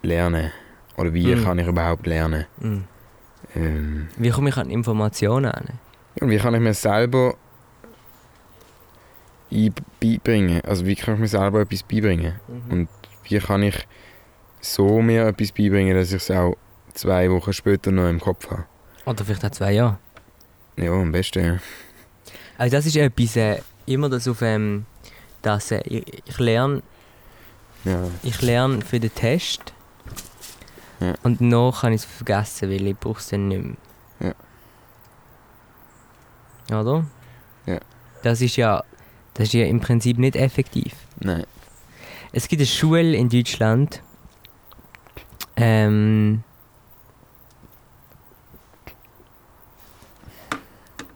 [0.02, 0.52] lernen?
[0.96, 1.42] Oder wie Mhm.
[1.44, 2.46] kann ich überhaupt lernen?
[2.60, 2.84] Mhm.
[3.56, 5.66] Ähm, Wie komme ich an Informationen an?
[6.20, 7.34] und wie kann ich mir selber
[10.00, 10.60] beibringen?
[10.64, 12.40] Also wie kann ich mir selber etwas beibringen?
[12.68, 12.88] Und
[13.24, 13.86] wie kann ich
[14.60, 16.56] so mir etwas beibringen, dass ich es auch
[16.94, 18.64] zwei Wochen später noch im Kopf habe?
[19.04, 19.98] Oder vielleicht auch zwei Jahre.
[20.76, 21.58] Ja, am besten, ja.
[22.58, 24.86] Also das ist etwas, äh, immer das auf ähm,
[25.42, 26.82] dass äh, ich, ich lerne
[27.84, 28.02] ja.
[28.22, 29.72] ich lerne für den Test
[31.00, 31.14] Ja.
[31.22, 33.62] und noch kann ich es vergessen, weil ich brauche es dann nicht
[34.20, 34.34] mehr.
[36.70, 36.80] Ja.
[36.80, 37.06] Oder?
[37.66, 37.78] Ja.
[38.22, 38.82] Das ist ja
[39.36, 40.94] das ist ja im Prinzip nicht effektiv.
[41.20, 41.44] Nein.
[42.32, 44.02] Es gibt eine Schule in Deutschland,
[45.56, 46.42] ähm,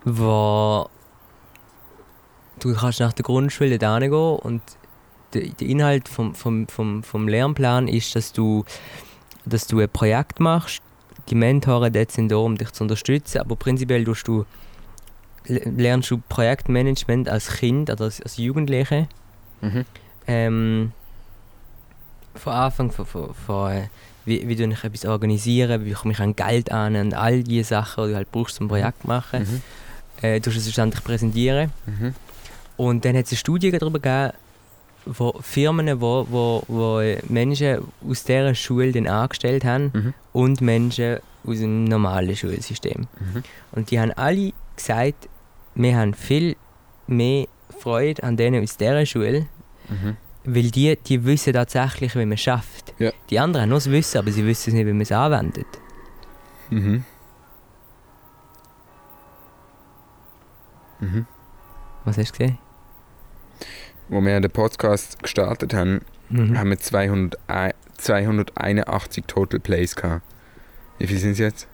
[0.04, 0.88] wo
[2.58, 4.60] du kannst nach der Grundschule da gehen und
[5.32, 8.64] der, Inhalt vom, vom, vom, vom Lernplan ist, dass du,
[9.46, 10.82] dass du ein Projekt machst.
[11.30, 14.44] Die Mentoren dort sind da, um dich zu unterstützen, aber prinzipiell tust du,
[15.46, 19.08] lernst du Projektmanagement als Kind oder als, als Jugendliche.
[19.60, 19.84] Mhm.
[20.26, 20.92] Ähm,
[22.34, 23.88] von Anfang von, von, von äh,
[24.24, 27.70] wie, wie du ich etwas organisieren, wie komme ich an Geld an und all diese
[27.70, 29.40] Sachen, die du halt brauchst, um ein Projekt zu machen.
[29.42, 29.62] Mhm.
[30.22, 31.72] Äh, du musst es schlussendlich präsentieren.
[31.86, 32.14] Mhm.
[32.76, 34.32] Und dann hat es eine Studie darüber gegeben,
[35.06, 40.14] wo Firmen, wo, wo, wo Menschen aus dieser Schule dann angestellt haben Mhm.
[40.32, 43.08] und Menschen aus dem normalen Schulsystem.
[43.18, 43.42] Mhm.
[43.72, 45.28] Und die haben alle gesagt,
[45.74, 46.56] wir haben viel
[47.06, 47.46] mehr
[47.78, 49.46] Freude an denen aus dieser Schule,
[49.88, 50.16] Mhm.
[50.44, 52.94] weil die, die wissen tatsächlich, wie man es schafft.
[52.98, 53.10] Ja.
[53.30, 55.66] Die anderen haben nur das Wissen, aber sie wissen nicht, wie man es anwendet.
[56.70, 57.04] Mhm.
[61.00, 61.26] Mhm.
[62.04, 62.58] Was hast du gesehen?
[64.08, 66.58] Wo wir den Podcast gestartet haben, Mhm.
[66.58, 67.38] haben wir 200,
[67.96, 70.24] 281 Total Plays gehabt.
[70.98, 71.68] Wie viel sind es jetzt?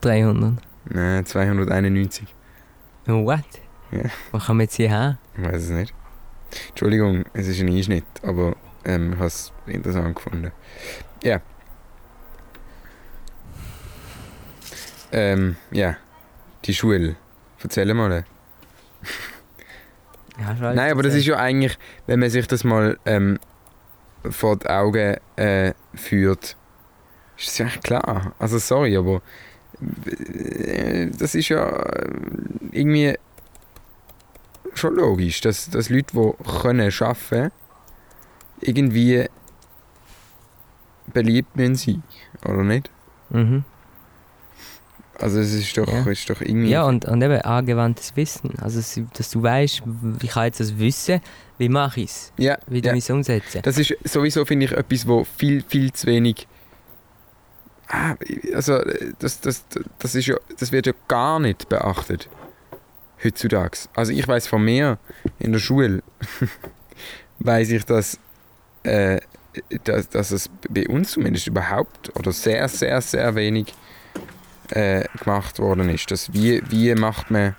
[0.00, 0.54] 300.
[0.86, 2.34] Nein, 291.
[3.12, 3.44] What?
[3.90, 4.38] Ja.
[4.38, 5.18] Kann man jetzt hier haben?
[5.36, 5.94] Ich weiß es nicht.
[6.68, 10.52] Entschuldigung, es ist ein Einschnitt, aber ähm, ich habe es interessant gefunden.
[11.22, 11.40] Ja.
[15.12, 15.96] Ähm, ja.
[16.64, 17.16] Die Schule.
[17.62, 18.24] Erzähl mal.
[20.38, 23.38] Ja, Nein, aber das ist ja eigentlich, wenn man sich das mal ähm,
[24.28, 26.56] vor die Augen äh, führt,
[27.36, 28.34] ist es ja klar.
[28.38, 29.20] Also sorry, aber
[31.18, 32.08] das ist ja äh,
[32.72, 33.18] irgendwie
[34.74, 37.50] schon logisch, dass, dass Leute, die können arbeiten
[38.60, 39.26] irgendwie
[41.12, 42.02] beliebt müssen sein,
[42.44, 42.90] oder nicht?
[43.30, 43.64] Mhm.
[45.18, 46.06] Also es ist doch, Ja.
[46.10, 46.70] ist doch irgendwie...
[46.70, 48.54] Ja, und, und eben angewandtes Wissen.
[48.60, 49.82] Also, dass- dass du weißt,
[50.22, 51.20] ich kann jetzt das Wissen,
[51.58, 52.32] wie mache ich es?
[52.38, 52.94] ja, Wie du ja.
[52.96, 53.60] es umsetzen?
[53.62, 56.46] Das ist sowieso, finde ich, etwas, wo viel, viel zu wenig.
[57.92, 58.14] Ah,
[58.54, 58.80] also,
[59.18, 59.64] das, das,
[59.98, 62.28] das, ist ja, das wird ja gar nicht beachtet.
[63.22, 63.78] Heutzutage.
[63.94, 64.98] Also, ich weiß von mir
[65.40, 66.02] in der Schule,
[67.40, 68.18] weiß ich, dass,
[68.84, 69.20] äh,
[69.82, 73.74] dass, dass es bei uns zumindest überhaupt oder sehr, sehr, sehr wenig
[74.70, 76.10] äh, gemacht worden ist.
[76.12, 77.56] Das, wie, wie macht man.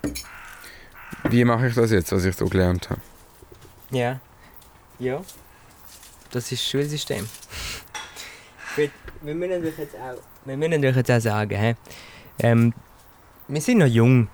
[1.30, 3.02] Wie mache ich das jetzt, was ich so gelernt habe?
[3.92, 4.20] Ja.
[4.98, 5.22] Ja.
[6.32, 7.28] Das ist das Schulsystem.
[8.76, 11.76] Gut, wir müssen natürlich jetzt auch, wir müssen natürlich jetzt auch sagen, hä?
[12.40, 12.74] Ähm,
[13.48, 14.28] wir sind noch jung,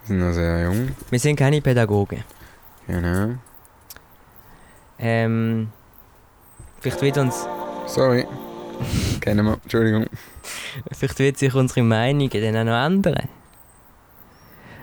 [0.00, 0.88] Wir sind noch sehr jung.
[1.10, 2.24] wir sind keine Pädagogen.
[2.86, 3.34] Genau.
[4.98, 5.70] Ähm,
[6.80, 7.46] vielleicht wird uns,
[7.86, 8.26] Sorry.
[9.20, 9.54] Kennen wir.
[9.62, 10.06] Entschuldigung.
[10.92, 13.28] vielleicht wird sich unsere Meinung dann auch noch ändern.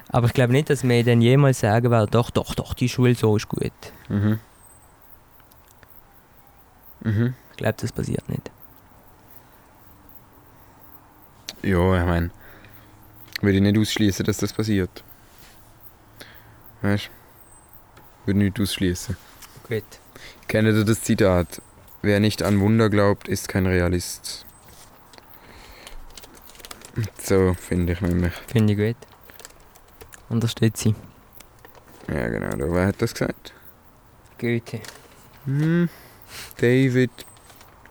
[0.09, 3.15] Aber ich glaube nicht, dass wir dann jemals sagen werden, doch, doch, doch, die Schule
[3.15, 3.71] so ist gut.
[4.09, 4.39] Mhm.
[7.03, 7.33] Mhm.
[7.61, 8.49] Ich glaube, das passiert nicht.
[11.61, 12.31] Ja, ich meine.
[13.39, 15.03] Würde ich nicht ausschließen, dass das passiert.
[16.81, 18.25] Weißt du?
[18.25, 19.15] Würde nicht ausschließen.
[19.67, 19.83] Gut.
[20.47, 21.61] Kennt ihr das Zitat?
[22.01, 24.47] Wer nicht an Wunder glaubt, ist kein Realist.
[27.21, 28.33] So finde ich nämlich.
[28.47, 29.07] Finde ich gut.
[30.29, 30.95] Unterstütze ich.
[32.07, 32.55] Ja, genau.
[32.55, 32.73] Da.
[32.73, 33.53] Wer hat das gesagt?
[34.39, 34.81] Goethe.
[35.45, 35.89] Hm.
[36.57, 37.11] David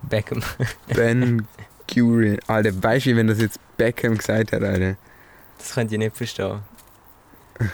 [0.02, 0.42] Beckham.
[0.88, 1.46] Ben
[1.92, 2.38] Gurion.
[2.46, 4.96] Alter, weißt du, wenn das jetzt Beckham gesagt hat, Alter?
[5.58, 6.60] Das könnt ihr nicht verstehen.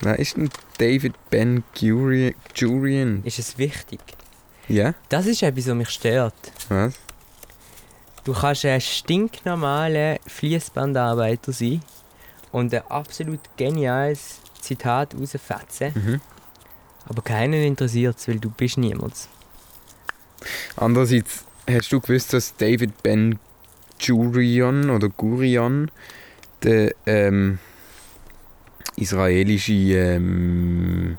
[0.00, 3.22] Wer ist denn David Ben Gurion?
[3.24, 4.00] Ist es wichtig?
[4.68, 4.94] Ja?
[5.08, 6.34] Das ist etwas, was mich stört.
[6.68, 6.94] Was?
[8.24, 11.82] Du kannst ein stinknormaler Fließbandarbeiter sein
[12.52, 16.20] und ein absolut geniales Zitat rausfetzen, Mhm.
[17.08, 19.14] aber keinen interessiert es, weil du bist niemand.
[20.76, 23.38] Andererseits, hast du gewusst, dass David Ben
[24.04, 25.90] Gurion oder Gurion
[26.62, 27.58] der ähm,
[28.96, 31.18] israelische ähm,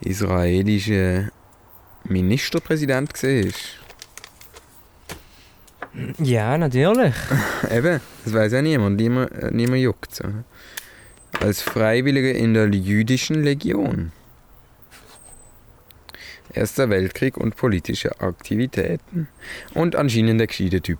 [0.00, 1.30] israelische
[2.04, 3.52] Ministerpräsident war?
[6.22, 7.14] Ja, natürlich.
[7.70, 10.14] Eben, das weiß ja niemand, niemand, äh, niemand juckt.
[10.14, 10.24] So.
[11.40, 14.12] Als Freiwilliger in der jüdischen Legion.
[16.52, 19.28] Erster Weltkrieg und politische Aktivitäten.
[19.74, 20.98] Und anscheinend ein gescheiter Typ.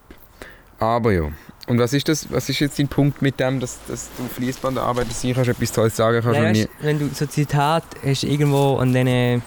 [0.78, 1.30] Aber ja.
[1.66, 2.30] Und was ist das?
[2.32, 5.96] Was ist jetzt dein Punkt mit dem, dass, dass du Fließbandarbeiter sein kannst, etwas Tolles
[5.96, 6.60] sagen kannst Ja, nie...
[6.62, 9.42] weißt, wenn du so Zitat hast irgendwo an denen,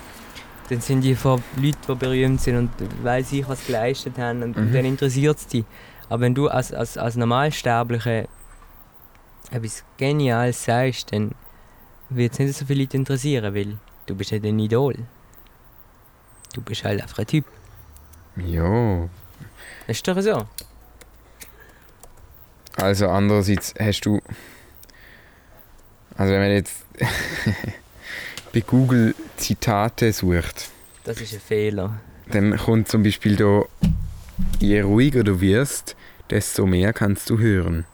[0.69, 2.69] dann sind die von Leuten, die berühmt sind und
[3.01, 4.73] weil sie was geleistet haben und Mhm.
[4.73, 5.65] dann interessiert es dich.
[6.09, 8.25] Aber wenn du als, als, als Normalsterblicher
[9.51, 11.31] etwas Geniales sagst, dann
[12.09, 14.95] wird es nicht so viele Leute interessieren, weil du bist nicht ein Idol.
[16.53, 17.45] Du bist halt einfach ein Typ.
[18.37, 19.09] Ja.
[19.87, 20.47] Das ist doch so.
[22.75, 24.21] Also andererseits hast du...
[26.17, 26.83] Also wenn man jetzt
[28.53, 30.69] bei Google Zitate sucht,
[31.03, 31.99] Das ist ein Fehler.
[32.27, 33.63] dann kommt zum Beispiel da,
[34.59, 35.95] je ruhiger du wirst,
[36.29, 37.85] desto mehr kannst du hören.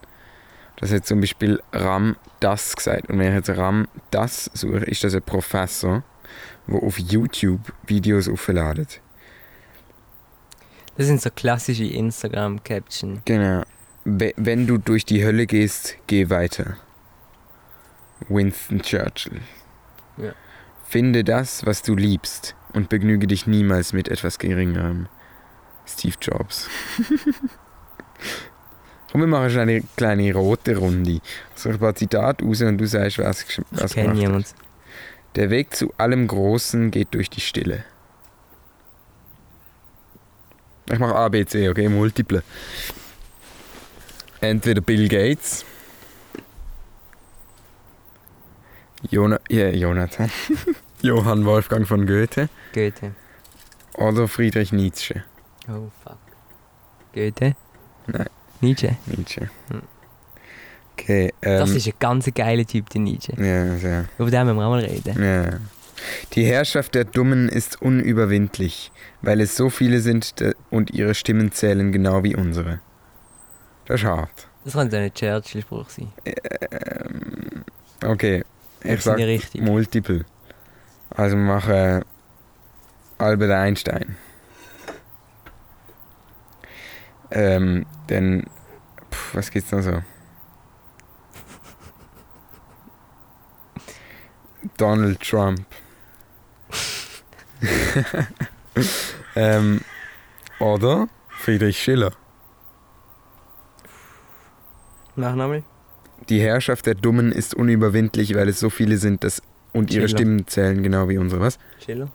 [0.77, 3.09] Das hat zum Beispiel Ram Das gesagt.
[3.09, 6.03] Und wenn ich jetzt Ram Das suche, ist das ein Professor.
[6.69, 8.87] Die auf YouTube Videos aufladen.
[10.97, 13.21] Das sind so klassische Instagram-Caption.
[13.25, 13.63] Genau.
[14.05, 16.75] We- Wenn du durch die Hölle gehst, geh weiter.
[18.27, 19.39] Winston Churchill.
[20.17, 20.33] Ja.
[20.85, 25.07] Finde das, was du liebst und begnüge dich niemals mit etwas Geringerem.
[25.85, 26.67] Steve Jobs.
[29.11, 31.19] Komm, wir machen schon eine kleine rote Runde.
[31.55, 34.45] So ein paar Zitate raus und du sagst, was, gesch- Ich was kenne niemanden.
[35.35, 37.85] Der Weg zu allem Großen geht durch die Stille.
[40.91, 41.87] Ich mache A, B, C, okay?
[41.87, 42.43] Multiple.
[44.41, 45.65] Entweder Bill Gates.
[49.09, 50.31] Jona ja, Jonathan.
[51.01, 52.49] Johann Wolfgang von Goethe.
[52.73, 53.15] Goethe.
[53.93, 55.23] Oder Friedrich Nietzsche.
[55.67, 56.17] Oh fuck.
[57.13, 57.55] Goethe?
[58.07, 58.29] Nein.
[58.61, 58.97] Nietzsche.
[59.05, 59.49] Nietzsche.
[59.69, 59.81] Hm.
[60.99, 63.33] Okay, ähm, Das ist ein ganz geiler Typ, der Nietzsche.
[63.37, 64.05] ja, sehr.
[64.17, 65.23] Über den müssen wir auch mal reden.
[65.23, 65.59] Ja.
[66.33, 70.33] Die Herrschaft der Dummen ist unüberwindlich, weil es so viele sind
[70.69, 72.79] und ihre Stimmen zählen genau wie unsere.
[73.85, 74.47] Das ist hart.
[74.63, 76.11] Das könnte ein Churchill-Spruch sein.
[76.25, 77.63] Ähm,
[78.05, 78.43] okay,
[78.83, 79.19] Ich ich sag.
[79.59, 80.25] Multiple.
[81.09, 82.05] Also wir machen
[83.17, 84.15] Albert Einstein.
[87.31, 88.43] Ähm, dann,
[89.11, 90.01] pf, was gibt's noch so?
[94.77, 95.65] Donald Trump.
[99.35, 99.81] ähm,
[100.59, 102.11] oder Friedrich Schiller.
[105.15, 105.63] Nochmal.
[106.29, 109.41] Die Herrschaft der Dummen ist unüberwindlich, weil es so viele sind, dass
[109.73, 110.19] und ihre Schiller.
[110.19, 111.41] Stimmen zählen genau wie unsere.
[111.41, 111.59] Was?
[111.83, 112.11] Schiller.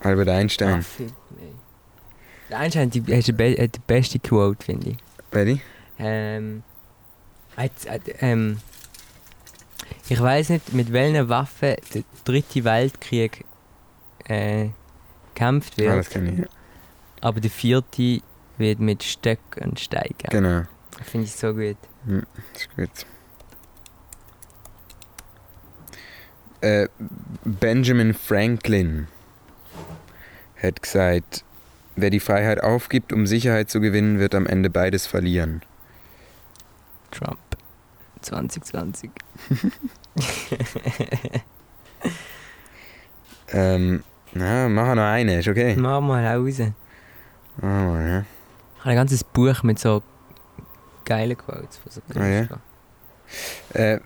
[0.00, 0.84] Albert Einstein.
[0.98, 2.54] nee.
[2.54, 4.96] Einstein hat die, hat die, be hat die beste Quote, finde ich.
[5.32, 5.60] Ready?
[5.98, 6.62] Ähm,
[7.56, 8.58] hat, hat, ähm,
[10.08, 13.44] ich weiß nicht, mit welchen Waffen der dritte Weltkrieg
[14.26, 14.68] äh,
[15.34, 16.38] gekämpft wird, Ah, das kenne ich.
[16.40, 16.46] ja.
[17.20, 18.20] aber der vierte
[18.58, 20.14] wird mit Stöcken und Steinen.
[20.30, 20.62] Genau.
[21.02, 21.76] Finde ich so gut.
[22.06, 23.06] Das ist gut.
[26.60, 26.88] Äh,
[27.44, 29.08] Benjamin Franklin
[30.62, 31.44] hat gesagt,
[31.96, 35.62] wer die Freiheit aufgibt, um Sicherheit zu gewinnen, wird am Ende beides verlieren.
[37.10, 37.38] Trump
[38.24, 39.10] 2020.
[43.54, 45.76] Ähm, na, machen noch eine, ist okay.
[45.76, 46.58] Mach mal raus.
[46.58, 46.72] Ich
[47.62, 48.24] mal, ja.
[48.80, 50.02] habe ein ganzes Buch mit so
[51.04, 52.38] geilen Quotes von so Ah, ja?
[52.38, 52.62] Künstlern.
[53.72, 54.00] Äh,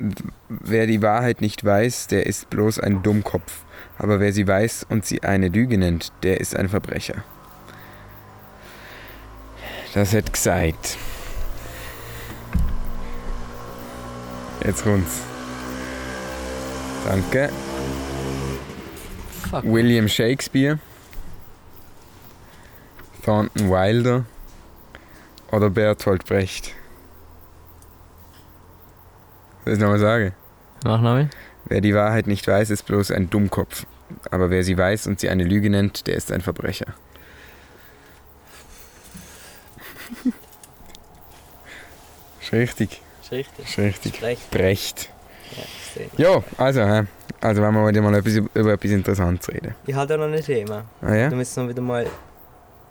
[0.48, 3.62] wer die Wahrheit nicht weiß, der ist bloß ein Dummkopf.
[3.98, 7.24] Aber wer sie weiß und sie eine Lüge nennt, der ist ein Verbrecher.
[9.94, 10.98] Das hat gesagt.
[14.64, 15.22] Jetzt kommt's.
[17.04, 17.50] Danke.
[19.50, 19.64] Fuck.
[19.64, 20.78] William Shakespeare.
[23.24, 24.24] Thornton Wilder.
[25.50, 26.74] Oder Bertolt Brecht.
[29.64, 30.34] Soll ich nochmal sagen?
[30.84, 31.30] Mach nochmal.
[31.64, 33.86] Wer die Wahrheit nicht weiß, ist bloß ein Dummkopf.
[34.30, 36.94] Aber wer sie weiß und sie eine Lüge nennt, der ist ein Verbrecher.
[42.40, 43.68] ist richtig, Ist richtig.
[43.68, 44.22] ist richtig.
[44.22, 44.50] Recht.
[44.50, 45.10] Brecht.
[46.16, 46.34] Ja.
[46.36, 47.06] Ja, also, hä?
[47.42, 49.74] also wenn wir heute mal etwas, über etwas Interessantes reden.
[49.86, 50.84] Ich habe da noch ein Thema.
[51.02, 51.28] Ah ja?
[51.28, 52.06] Da müssen wir wieder mal.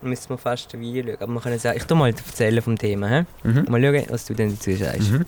[0.01, 1.21] Müssen wir fast ein Video schauen.
[1.21, 3.07] Aber wir können sagen, ich tu mal erzählen vom Thema.
[3.07, 3.25] He?
[3.43, 3.65] Mhm.
[3.67, 5.11] Mal schauen, was du denn dazu sagst.
[5.11, 5.25] Mhm.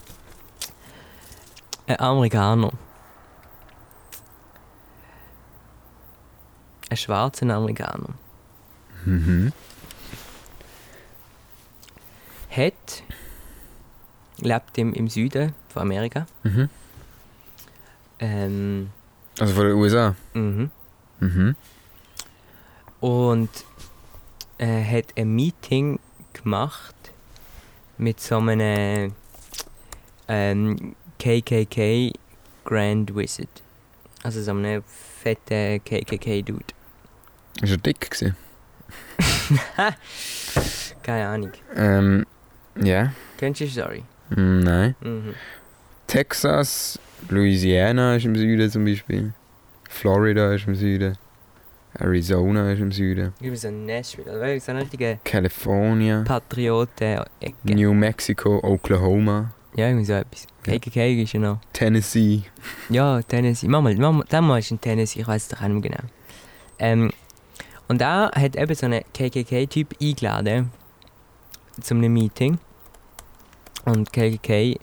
[1.88, 2.70] Ein Amerikaner.
[6.88, 8.10] Ein schwarzer Amerikaner.
[9.04, 9.52] Mhm.
[12.50, 13.02] Hat.
[14.42, 16.26] Lebt im, im Süden von Amerika.
[16.42, 16.68] Mhm.
[18.18, 18.90] Ähm,
[19.38, 20.14] Also von den USA.
[20.34, 20.70] mhm.
[21.20, 21.56] Mhm.
[23.00, 23.50] Und
[24.58, 25.98] äh, hat ein Meeting
[26.32, 26.94] gemacht
[27.98, 29.12] mit so einem
[30.28, 32.12] ähm, KKK
[32.64, 33.48] Grand Wizard.
[34.22, 34.82] Also so einem
[35.22, 36.74] fetten KKK-Dude.
[37.62, 38.36] Ist er dick gewesen?
[41.02, 41.52] Keine Ahnung.
[41.74, 42.26] Ähm,
[42.80, 43.12] ja.
[43.38, 44.02] Kennst du die Story?
[44.30, 44.94] Nein.
[45.00, 45.34] Mhm.
[46.06, 49.32] Texas, Louisiana ist im Süden zum Beispiel.
[49.88, 51.16] Florida ist im Süden.
[51.98, 53.32] Arizona ist im Süden.
[53.40, 54.30] Ich bin so ein Nashville.
[54.30, 56.22] Also wirklich so richtige California.
[56.24, 57.54] Patrioten-Ecke.
[57.74, 60.46] New Mexico, Oklahoma, Ja, irgendwie so etwas.
[60.66, 60.78] Ja.
[60.78, 61.58] KKK ist ja noch.
[61.72, 62.42] Tennessee.
[62.88, 63.66] Ja, Tennessee.
[63.68, 66.10] Mach mal, ist in Tennessee, ich weiß es doch nicht mehr genau.
[66.78, 67.10] Ähm,
[67.88, 70.70] und da hat eben so einen KKK-Typ eingeladen
[71.80, 72.58] zu einem Meeting.
[73.84, 74.78] Und KKK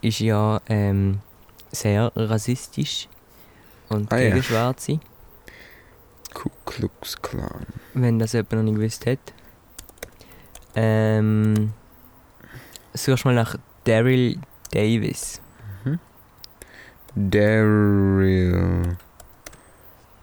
[0.00, 1.20] ist ja ähm,
[1.72, 3.08] sehr rassistisch
[3.88, 4.42] und Ah, gegen ja.
[4.42, 5.00] Schwarze.
[6.34, 7.66] Ku Klux Klan.
[7.94, 9.18] wenn das jemand noch nicht gewusst hat.
[10.74, 11.72] Ähm,
[12.92, 14.38] suchst mal nach Daryl
[14.72, 15.40] Davis.
[17.14, 18.96] Daryl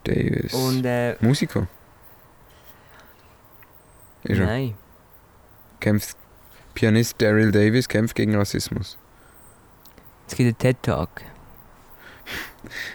[0.04, 0.54] Davis.
[0.54, 1.68] Und äh, Musiker.
[4.24, 4.46] Ist er.
[4.46, 4.76] nein,
[5.80, 6.18] Kämpft
[6.74, 8.98] Pianist Daryl Davis kämpft gegen Rassismus.
[10.28, 11.10] es gibt einen TED Talk.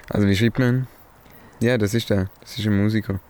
[0.08, 0.86] Also wie schreibt man?
[1.60, 2.28] Ja, das ist der.
[2.40, 3.20] Das ist ein Musiker.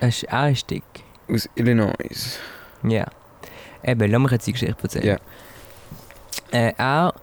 [0.00, 0.82] Das ist auch ein Stück.
[1.28, 2.38] Aus Illinois.
[2.82, 3.06] Ja.
[3.84, 5.06] Eben, lass mich jetzt die Geschichte erzählen.
[5.06, 5.16] Ja.
[6.50, 7.14] Äh, er,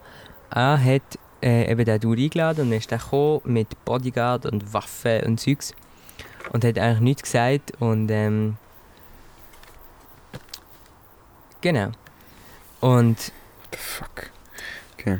[0.50, 4.72] er hat äh, eben den Dude eingeladen und dann ist er gekommen mit Bodyguard und
[4.72, 5.74] Waffen und Zeugs.
[6.52, 8.56] Und hat eigentlich nichts gesagt und ähm,
[11.60, 11.90] Genau.
[12.80, 14.30] Und What the fuck?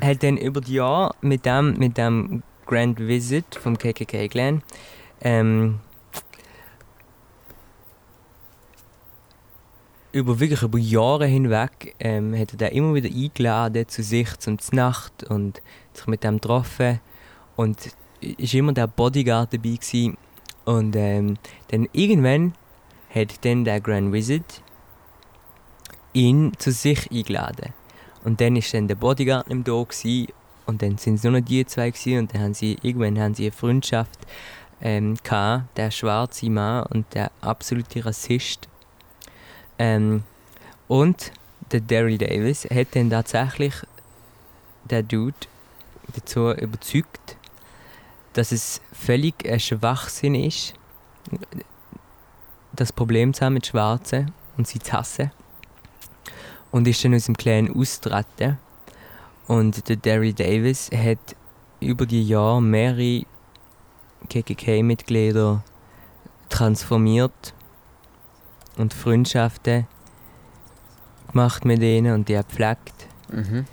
[0.03, 4.62] hat dann über die Jahre mit dem, mit dem Grand Visit vom KKK Clan
[5.22, 5.80] ähm,
[10.12, 14.59] über wirklich über Jahre hinweg ähm, hat er den immer wieder eingeladen zu sich zum
[14.72, 15.62] Nacht und
[15.93, 17.01] sich mit dem getroffen
[17.57, 17.78] und
[18.20, 20.16] ist immer der Bodyguard dabei gewesen.
[20.64, 21.38] und ähm,
[21.68, 22.55] dann irgendwann
[23.14, 24.62] hat dann der Grand Visit
[26.12, 27.72] ihn zu sich eingeladen
[28.24, 29.84] und dann ist dann der Bodyguard nicht da
[30.66, 33.34] und dann sind es nur noch die zwei gewesen, und dann haben sie irgendwann haben
[33.34, 34.18] sie eine Freundschaft
[34.80, 38.68] ähm, gehabt, der schwarze Mann und der absolute Rassist.
[39.78, 40.22] Ähm,
[40.86, 41.32] und
[41.72, 43.74] der Daryl Davis hat dann tatsächlich
[44.84, 45.34] der Dude
[46.14, 47.36] dazu überzeugt,
[48.32, 50.74] dass es völlig ein Schwachsinn ist,
[52.72, 55.30] das Problem zu haben mit Schwarzen und sie zu hassen.
[56.70, 58.58] Und ist dann aus dem Clan austreten.
[59.46, 61.18] Und der Daryl Davis hat
[61.80, 63.24] über die Jahre mehrere
[64.28, 65.64] KKK-Mitglieder
[66.48, 67.54] transformiert
[68.76, 69.86] und Freundschaften
[71.30, 73.08] gemacht mit ihnen und die hat gepflegt.
[73.30, 73.66] Mhm.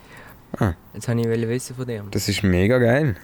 [0.94, 2.04] Jetzt wollte ich wissen von dir.
[2.10, 3.16] Das ist mega geil.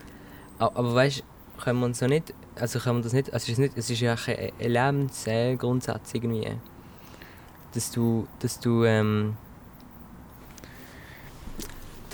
[0.59, 3.49] Aber weißt du, können wir uns so nicht, also können wir das nicht, also es
[3.49, 6.47] ist, nicht, es ist ja auch ein ein Lebensgrundsatz irgendwie,
[7.73, 9.35] dass du, dass du, ähm,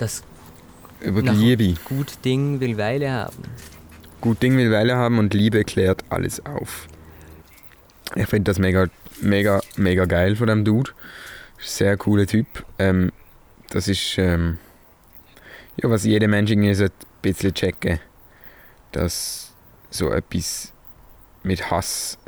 [0.00, 0.22] das
[1.00, 1.74] Über Liebe.
[1.84, 3.36] gut Ding will Weile haben.
[4.20, 6.88] Gut Ding will Weile haben und Liebe klärt alles auf.
[8.16, 8.86] Ich finde das mega,
[9.20, 10.90] mega, mega geil von dem Dude.
[11.58, 12.46] Sehr cooler Typ.
[12.78, 13.12] Ähm,
[13.68, 14.58] das ist, ähm,
[15.76, 18.00] ja, was jeder Mensch irgendwie sollte ein bisschen checken.
[18.92, 19.54] Dass
[19.90, 20.72] so etwas
[21.42, 22.18] mit Hass,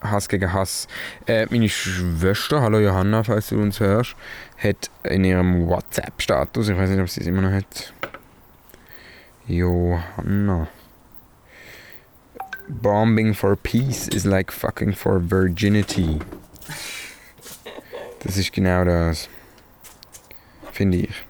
[0.00, 0.86] Hass gegen Hass.
[1.26, 4.14] Äh, meine Schwester, hallo Johanna, falls du uns hörst,
[4.56, 7.92] hat in ihrem WhatsApp-Status, ich weiß nicht, ob sie es immer noch hat,
[9.46, 10.68] Johanna.
[12.68, 16.18] Bombing for peace is like fucking for virginity.
[18.20, 19.28] Das ist genau das.
[20.72, 21.24] Finde ich.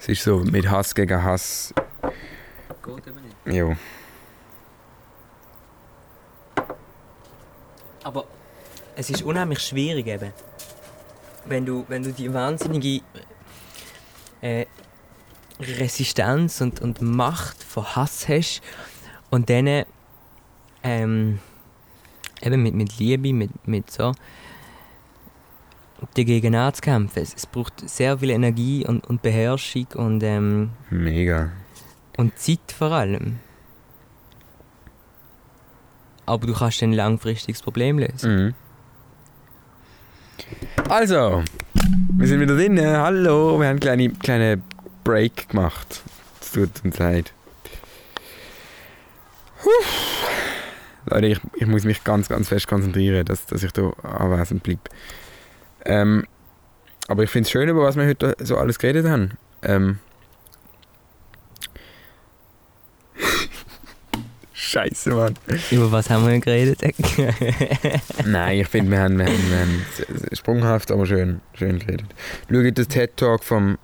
[0.00, 1.74] Es ist so mit Hass gegen Hass.
[2.82, 3.56] Geht eben nicht.
[3.56, 3.76] Jo.
[8.04, 8.24] Aber
[8.96, 10.32] es ist unheimlich schwierig eben.
[11.46, 13.02] Wenn du, wenn du die wahnsinnige
[14.40, 14.66] äh,
[15.58, 18.62] Resistenz und, und Macht von Hass hast
[19.30, 19.84] und dann
[20.82, 21.38] ähm,
[22.42, 24.12] eben mit, mit Liebe, mit, mit so
[26.14, 27.22] dagegen anzukämpfen.
[27.22, 31.52] Es, es braucht sehr viel Energie und, und Beherrschung und, ähm, Mega.
[32.16, 33.38] und Zeit vor allem.
[36.26, 38.36] Aber du kannst ein langfristiges Problem lösen.
[38.36, 38.54] Mhm.
[40.88, 41.42] Also,
[42.16, 42.80] wir sind wieder drin.
[42.80, 44.62] Hallo, wir haben einen kleinen kleine
[45.04, 46.02] Break gemacht.
[46.40, 47.32] Es tut uns leid.
[49.62, 49.70] Puh.
[51.06, 54.80] Leute, ich, ich muss mich ganz, ganz fest konzentrieren, dass, dass ich da anwesend bleibe.
[55.84, 56.24] Ähm,
[57.08, 59.32] aber ich finde es schön, über was wir heute so alles geredet haben.
[59.62, 59.98] Ähm,
[64.72, 65.34] Scheiße, Mann.
[65.70, 66.80] Über was haben wir geredet?
[68.24, 69.84] Nein, ich finde, wir haben, wir, haben, wir haben
[70.32, 72.06] sprunghaft, aber schön, schön geredet.
[72.50, 73.76] Schaut den TED-Talk vom,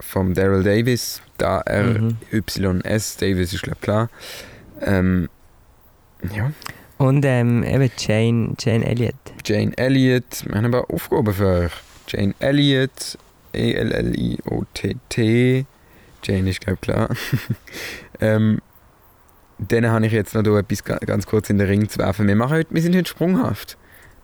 [0.00, 2.16] vom Daryl Davis, da Mhm.
[2.32, 4.10] R-Y-S, Davis ist, glaube klar.
[4.80, 5.28] Ähm,
[6.34, 6.50] ja,
[6.96, 9.14] Und ähm, eben Jane, Jane Elliott.
[9.44, 11.72] Jane Elliott, wir haben ein paar Aufgaben für euch.
[12.08, 13.16] Jane Elliott,
[13.54, 15.66] E E-L-L-I-O-T-T,
[16.24, 17.10] Jane ist, glaube klar.
[18.20, 18.60] ähm,
[19.58, 22.26] dann habe ich jetzt noch etwas ga- ganz kurz in den Ring zu werfen.
[22.28, 23.76] Wir, machen heute, wir sind heute sprunghaft.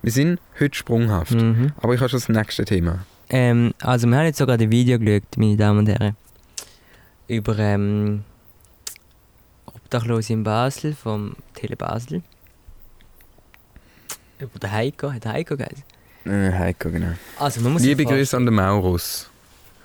[0.02, 1.32] Wir sind heute sprunghaft.
[1.32, 1.72] Mhm.
[1.78, 3.00] Aber ich habe schon das nächste Thema.
[3.30, 6.16] Ähm, also wir haben jetzt sogar ein Video geschaut, meine Damen und Herren.
[7.26, 8.22] Über ähm,
[9.66, 12.22] Obdachlose in Basel vom Tele Basel.
[14.38, 15.84] Über den Heiko, hat Heiko geheißen.
[16.26, 17.12] Äh, Heiko, genau.
[17.38, 19.30] Also man muss Liebe Grüße an den Maurus.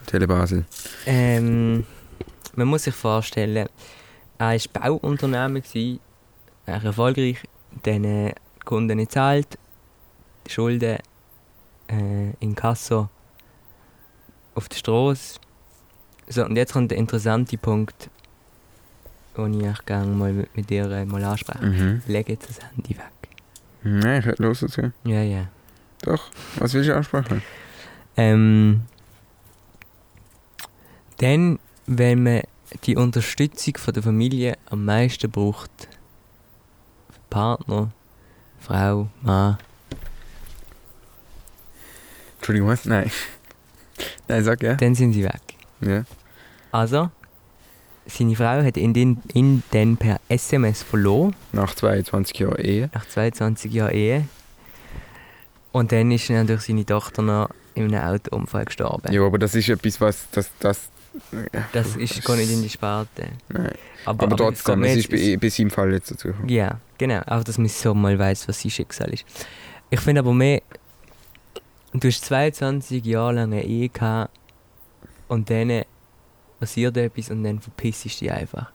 [0.05, 0.65] Tele Basel.
[1.05, 1.85] Ähm,
[2.55, 3.67] man muss sich vorstellen,
[4.39, 5.61] er war Bauunternehmer,
[6.65, 7.37] er erfolgreich,
[7.83, 8.33] dann äh,
[8.65, 9.57] Kunden nicht zahlt,
[10.47, 10.97] die Schulden
[11.87, 13.09] äh, in Kasso
[14.55, 15.39] auf der Straße.
[16.27, 18.09] So, und jetzt kommt der interessante Punkt,
[19.35, 21.65] den ich gerne mal mit, dir äh, mal anspreche.
[21.65, 22.01] Mhm.
[22.07, 23.11] Leg jetzt das Handy weg.
[23.83, 24.91] Nein, ich höre los dazu.
[25.03, 25.47] Ja, ja.
[26.01, 26.29] Doch.
[26.57, 27.41] Was willst du ansprechen?
[28.15, 28.81] Ähm,
[31.17, 32.41] dann, wenn man
[32.83, 35.71] die Unterstützung von der Familie am meisten braucht,
[37.29, 37.91] Partner,
[38.59, 39.57] Frau, Mann,
[42.37, 42.85] Entschuldigung, was?
[42.85, 43.11] Nein.
[44.27, 44.75] Nein, sag ja.
[44.75, 45.41] dann sind sie weg.
[45.81, 46.03] Ja.
[46.71, 47.09] Also,
[48.05, 52.89] seine Frau hat ihn den, ihn dann per SMS verloren, Nach 22 Jahren Ehe.
[52.93, 54.27] nach 22 Jahren Ehe.
[55.71, 59.11] Und dann ist durch seine Tochter noch in einem Autounfall gestorben.
[59.11, 60.27] Ja, aber das ist etwas, was.
[60.31, 60.89] Das, das,
[61.73, 63.29] Das ist gar nicht in die Sparte.
[63.49, 63.73] Nein.
[64.05, 66.33] Aber, Aber trotzdem, es ist bei, bei seinem Fall jetzt dazu.
[66.47, 67.21] Ja, genau.
[67.25, 69.25] Auch, dass man so mal weiß, was sein Schicksal ist.
[69.89, 70.61] Ich finde aber mehr,
[71.93, 74.31] du hast 22 Jahre lang eine Ehe gehabt
[75.27, 75.83] und dann
[76.59, 78.71] passiert etwas und dann verpisst du dich einfach.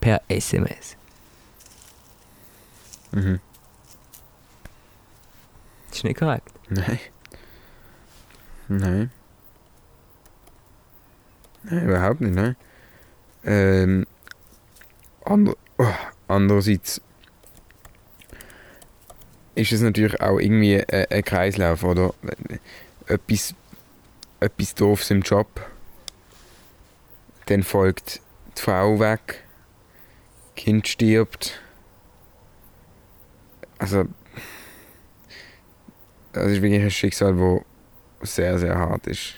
[0.00, 0.96] Per SMS.
[3.12, 3.40] Mhm.
[5.88, 6.48] Das ist nicht korrekt.
[6.68, 6.98] Nein.
[8.68, 9.10] Nein.
[11.64, 12.56] Nein, überhaupt nicht, nein.
[13.44, 14.06] Ähm,
[15.24, 15.86] ander, oh,
[16.26, 17.00] andererseits
[19.54, 22.14] ist es natürlich auch irgendwie ein, ein Kreislauf, oder?
[23.06, 23.54] Etwas,
[24.40, 25.48] etwas doofes im Job,
[27.46, 28.20] dann folgt
[28.56, 29.44] die Frau weg,
[30.54, 31.60] Kind stirbt.
[33.78, 34.04] Also,
[36.32, 37.64] das ist wirklich ein Schicksal,
[38.20, 39.36] das sehr, sehr hart ist.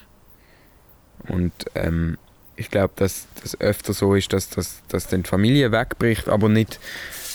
[1.31, 2.19] Und ähm,
[2.57, 6.49] ich glaube, dass das öfter so ist, dass, dass, dass dann die Familie wegbricht, aber
[6.49, 6.79] nicht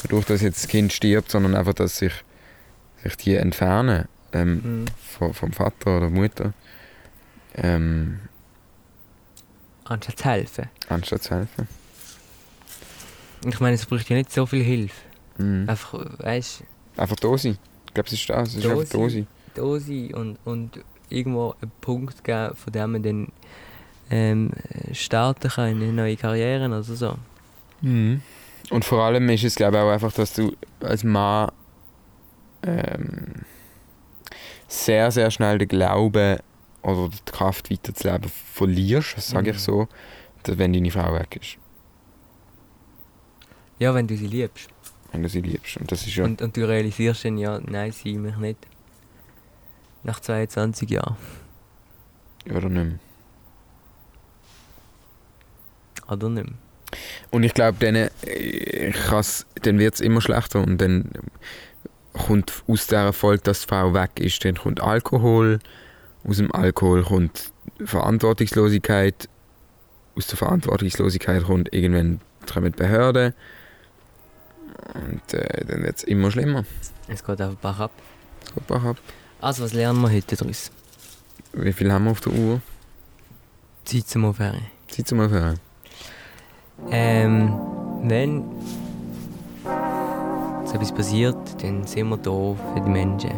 [0.04, 2.14] dadurch, dass jetzt das Kind stirbt, sondern einfach, dass sich,
[3.04, 4.86] sich die entfernen ähm, Mhm.
[5.18, 6.54] vom, vom Vater oder Mutter,
[7.56, 8.20] ähm,
[9.86, 10.70] Anstatt zu helfen.
[10.90, 11.68] anstatt zu helfen.
[13.48, 14.96] Ich meine, es braucht ja nicht so viel Hilfe.
[15.38, 15.70] Mhm.
[15.70, 16.64] Einfach, weißt
[16.98, 17.58] Einfach da sein.
[17.88, 18.50] Ich glaube, es ist das.
[18.50, 19.10] Es ist Da einfach da sein.
[19.10, 19.28] sein.
[19.54, 20.80] da sein und, und
[21.10, 23.28] irgendwo einen Punkt geben, von dem man dann
[24.10, 24.52] ähm,
[24.92, 27.16] starten kann in eine neue Karriere oder so.
[27.82, 28.22] Mhm.
[28.70, 31.52] Und vor allem ist es, glaube ich, auch einfach, dass du als Mann
[32.64, 33.44] ähm,
[34.68, 36.40] sehr, sehr schnell den Glauben
[36.82, 39.60] oder die Kraft weiterzuleben verlierst, sage ich Mhm.
[39.60, 39.88] so,
[40.44, 41.58] dass wenn deine Frau weg ist,
[43.80, 44.70] Ja, wenn du sie liebst.
[45.12, 45.78] wenn du sie liebst.
[45.78, 46.24] Und das ist ja...
[46.26, 48.60] Und, und du realisierst dann, ja, nein, sie mich nicht.
[50.04, 51.16] Nach 22 Jahren.
[52.50, 53.00] Oder nicht mehr.
[56.10, 56.56] Oder nicht mehr.
[57.32, 58.94] Und ich glaube, dann, äh,
[59.62, 61.12] dann wird es immer schlechter und dann
[62.14, 65.60] kommt aus der Erfolg, dass die Frau weg ist, dann kommt Alkohol,
[66.24, 67.52] aus dem Alkohol kommt
[67.84, 69.28] Verantwortungslosigkeit,
[70.16, 73.34] aus der Verantwortungslosigkeit kommt irgendwann kommen die Behörden
[74.94, 76.64] und äh, dann wird es immer schlimmer.
[77.08, 77.92] Es geht einfach Bach ab.
[78.54, 78.98] Geht Bach ab.
[79.42, 80.72] Also, was lernen wir heute daraus?
[81.54, 82.62] Wie viel haben wir auf der Uhr?
[83.84, 84.66] Zeit zum Aufhören.
[84.88, 85.60] Zeit zum Aufhören.
[86.92, 87.54] Ähm,
[88.04, 88.44] wenn
[90.66, 92.32] so etwas passiert, dann sind wir da
[92.74, 93.32] für die Menschen.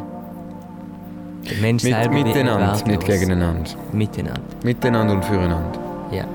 [1.50, 3.08] Der Mensch Mit, selber wird miteinander, nicht wertlos.
[3.08, 3.70] gegeneinander.
[3.94, 5.80] Miteinander, Miteinander und füreinander.
[6.12, 6.26] ja.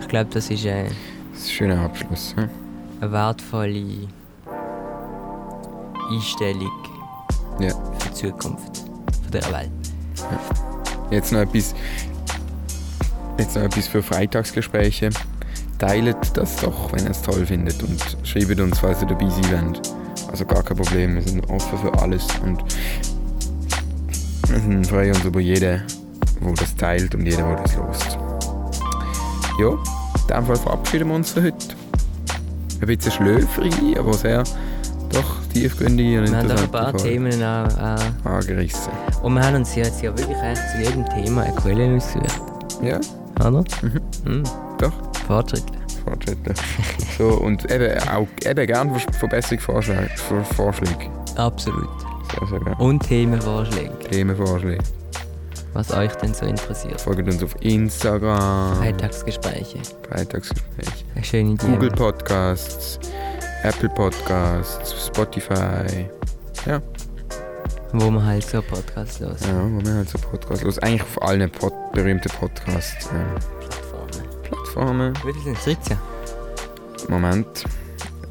[0.00, 0.84] Ich glaube, das ist äh,
[1.32, 2.34] Das ist ein schöner Abschluss.
[2.36, 2.50] hm?
[3.00, 4.08] eine wertvolle
[6.10, 6.70] Einstellung
[7.58, 7.70] Ja.
[7.98, 9.70] für die Zukunft von dieser Welt.
[11.10, 11.74] Jetzt noch etwas,
[13.42, 15.10] jetzt noch etwas für Freitagsgespräche.
[15.78, 19.66] Teilt das doch, wenn ihr es toll findet und schreibt uns, falls ihr dabei sein
[19.66, 19.92] wollt.
[20.30, 22.62] Also gar kein Problem, wir sind offen für alles und
[24.48, 25.82] wir sind freuen uns über jeden,
[26.40, 28.18] der das teilt und jeden, der das lost.
[29.58, 31.56] Ja, in dem Fall verabschieden wir uns für heute.
[32.80, 34.44] Ein bisschen schlöfrig, aber sehr
[35.10, 38.92] doch tiefgründige und Wir haben auch ein paar Folge Themen an, an, angerissen.
[39.22, 42.40] und wir haben uns ja jetzt ja wirklich eigentlich zu jedem Thema eine Quelle ausgesucht,
[42.82, 42.98] Ja,
[43.40, 43.64] oder?
[43.82, 44.00] Mhm.
[44.24, 44.42] Mhm.
[44.78, 44.92] doch.
[45.26, 45.72] Fortschritte.
[46.04, 46.54] Fortschritte.
[47.18, 50.08] so, und eben auch eben gerne Verbesserungsvorschläge.
[50.16, 51.10] Vor- Vorschläge.
[51.36, 51.88] Absolut.
[52.38, 52.76] Sehr, sehr gerne.
[52.76, 53.98] Und Themenvorschläge.
[54.10, 54.82] Themenvorschläge.
[55.74, 57.00] was euch denn so interessiert.
[57.00, 58.80] Folgt uns auf Instagram.
[58.80, 59.78] Alltagsgespräche.
[60.08, 61.04] Freitagsgespräch.
[61.14, 61.66] Eine schöne Idee.
[61.66, 62.98] Google Podcasts,
[63.62, 66.08] Apple Podcasts, Spotify.
[66.66, 66.80] Ja,
[67.94, 69.40] Wo man halt so Podcasts los.
[69.42, 70.78] ja, wo wir halt so Podcasts los.
[70.78, 73.36] Eigentlich auf allen Pod berühmten Podcast-Plattformen.
[74.42, 75.14] Plattformen.
[75.24, 75.64] Wie viel sind es?
[75.64, 75.98] 13?
[77.08, 77.64] Moment.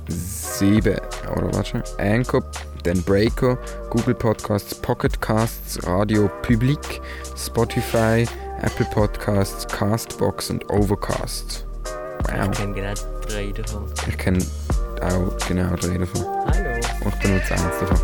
[0.08, 0.98] Sieben.
[1.32, 1.84] Oder warte schon.
[2.00, 2.44] Anchor,
[2.84, 3.58] dann Breaker,
[3.92, 6.80] Google Podcasts, Pocket Casts, Radio Public,
[7.38, 8.28] Spotify,
[8.62, 11.66] Apple Podcasts, Castbox und Overcast.
[12.24, 12.50] Wow.
[12.52, 12.94] Ich kenne genau
[13.28, 13.86] drei davon.
[14.08, 14.44] Ich kenne
[15.02, 16.26] auch genau drei davon.
[16.48, 16.80] Hallo.
[17.06, 18.00] Und ich benutze eins davon.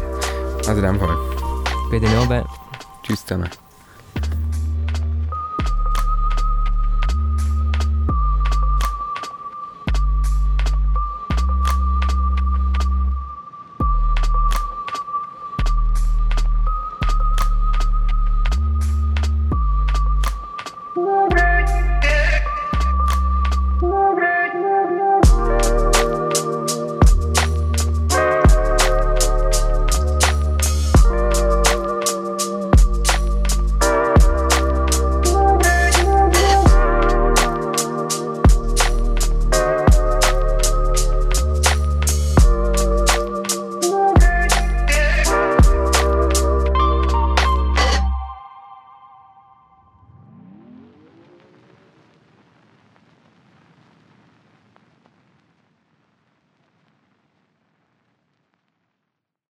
[0.67, 1.36] Also in dem Fall.
[1.89, 2.47] Peter Norberg.
[3.03, 3.49] Tschüss zusammen.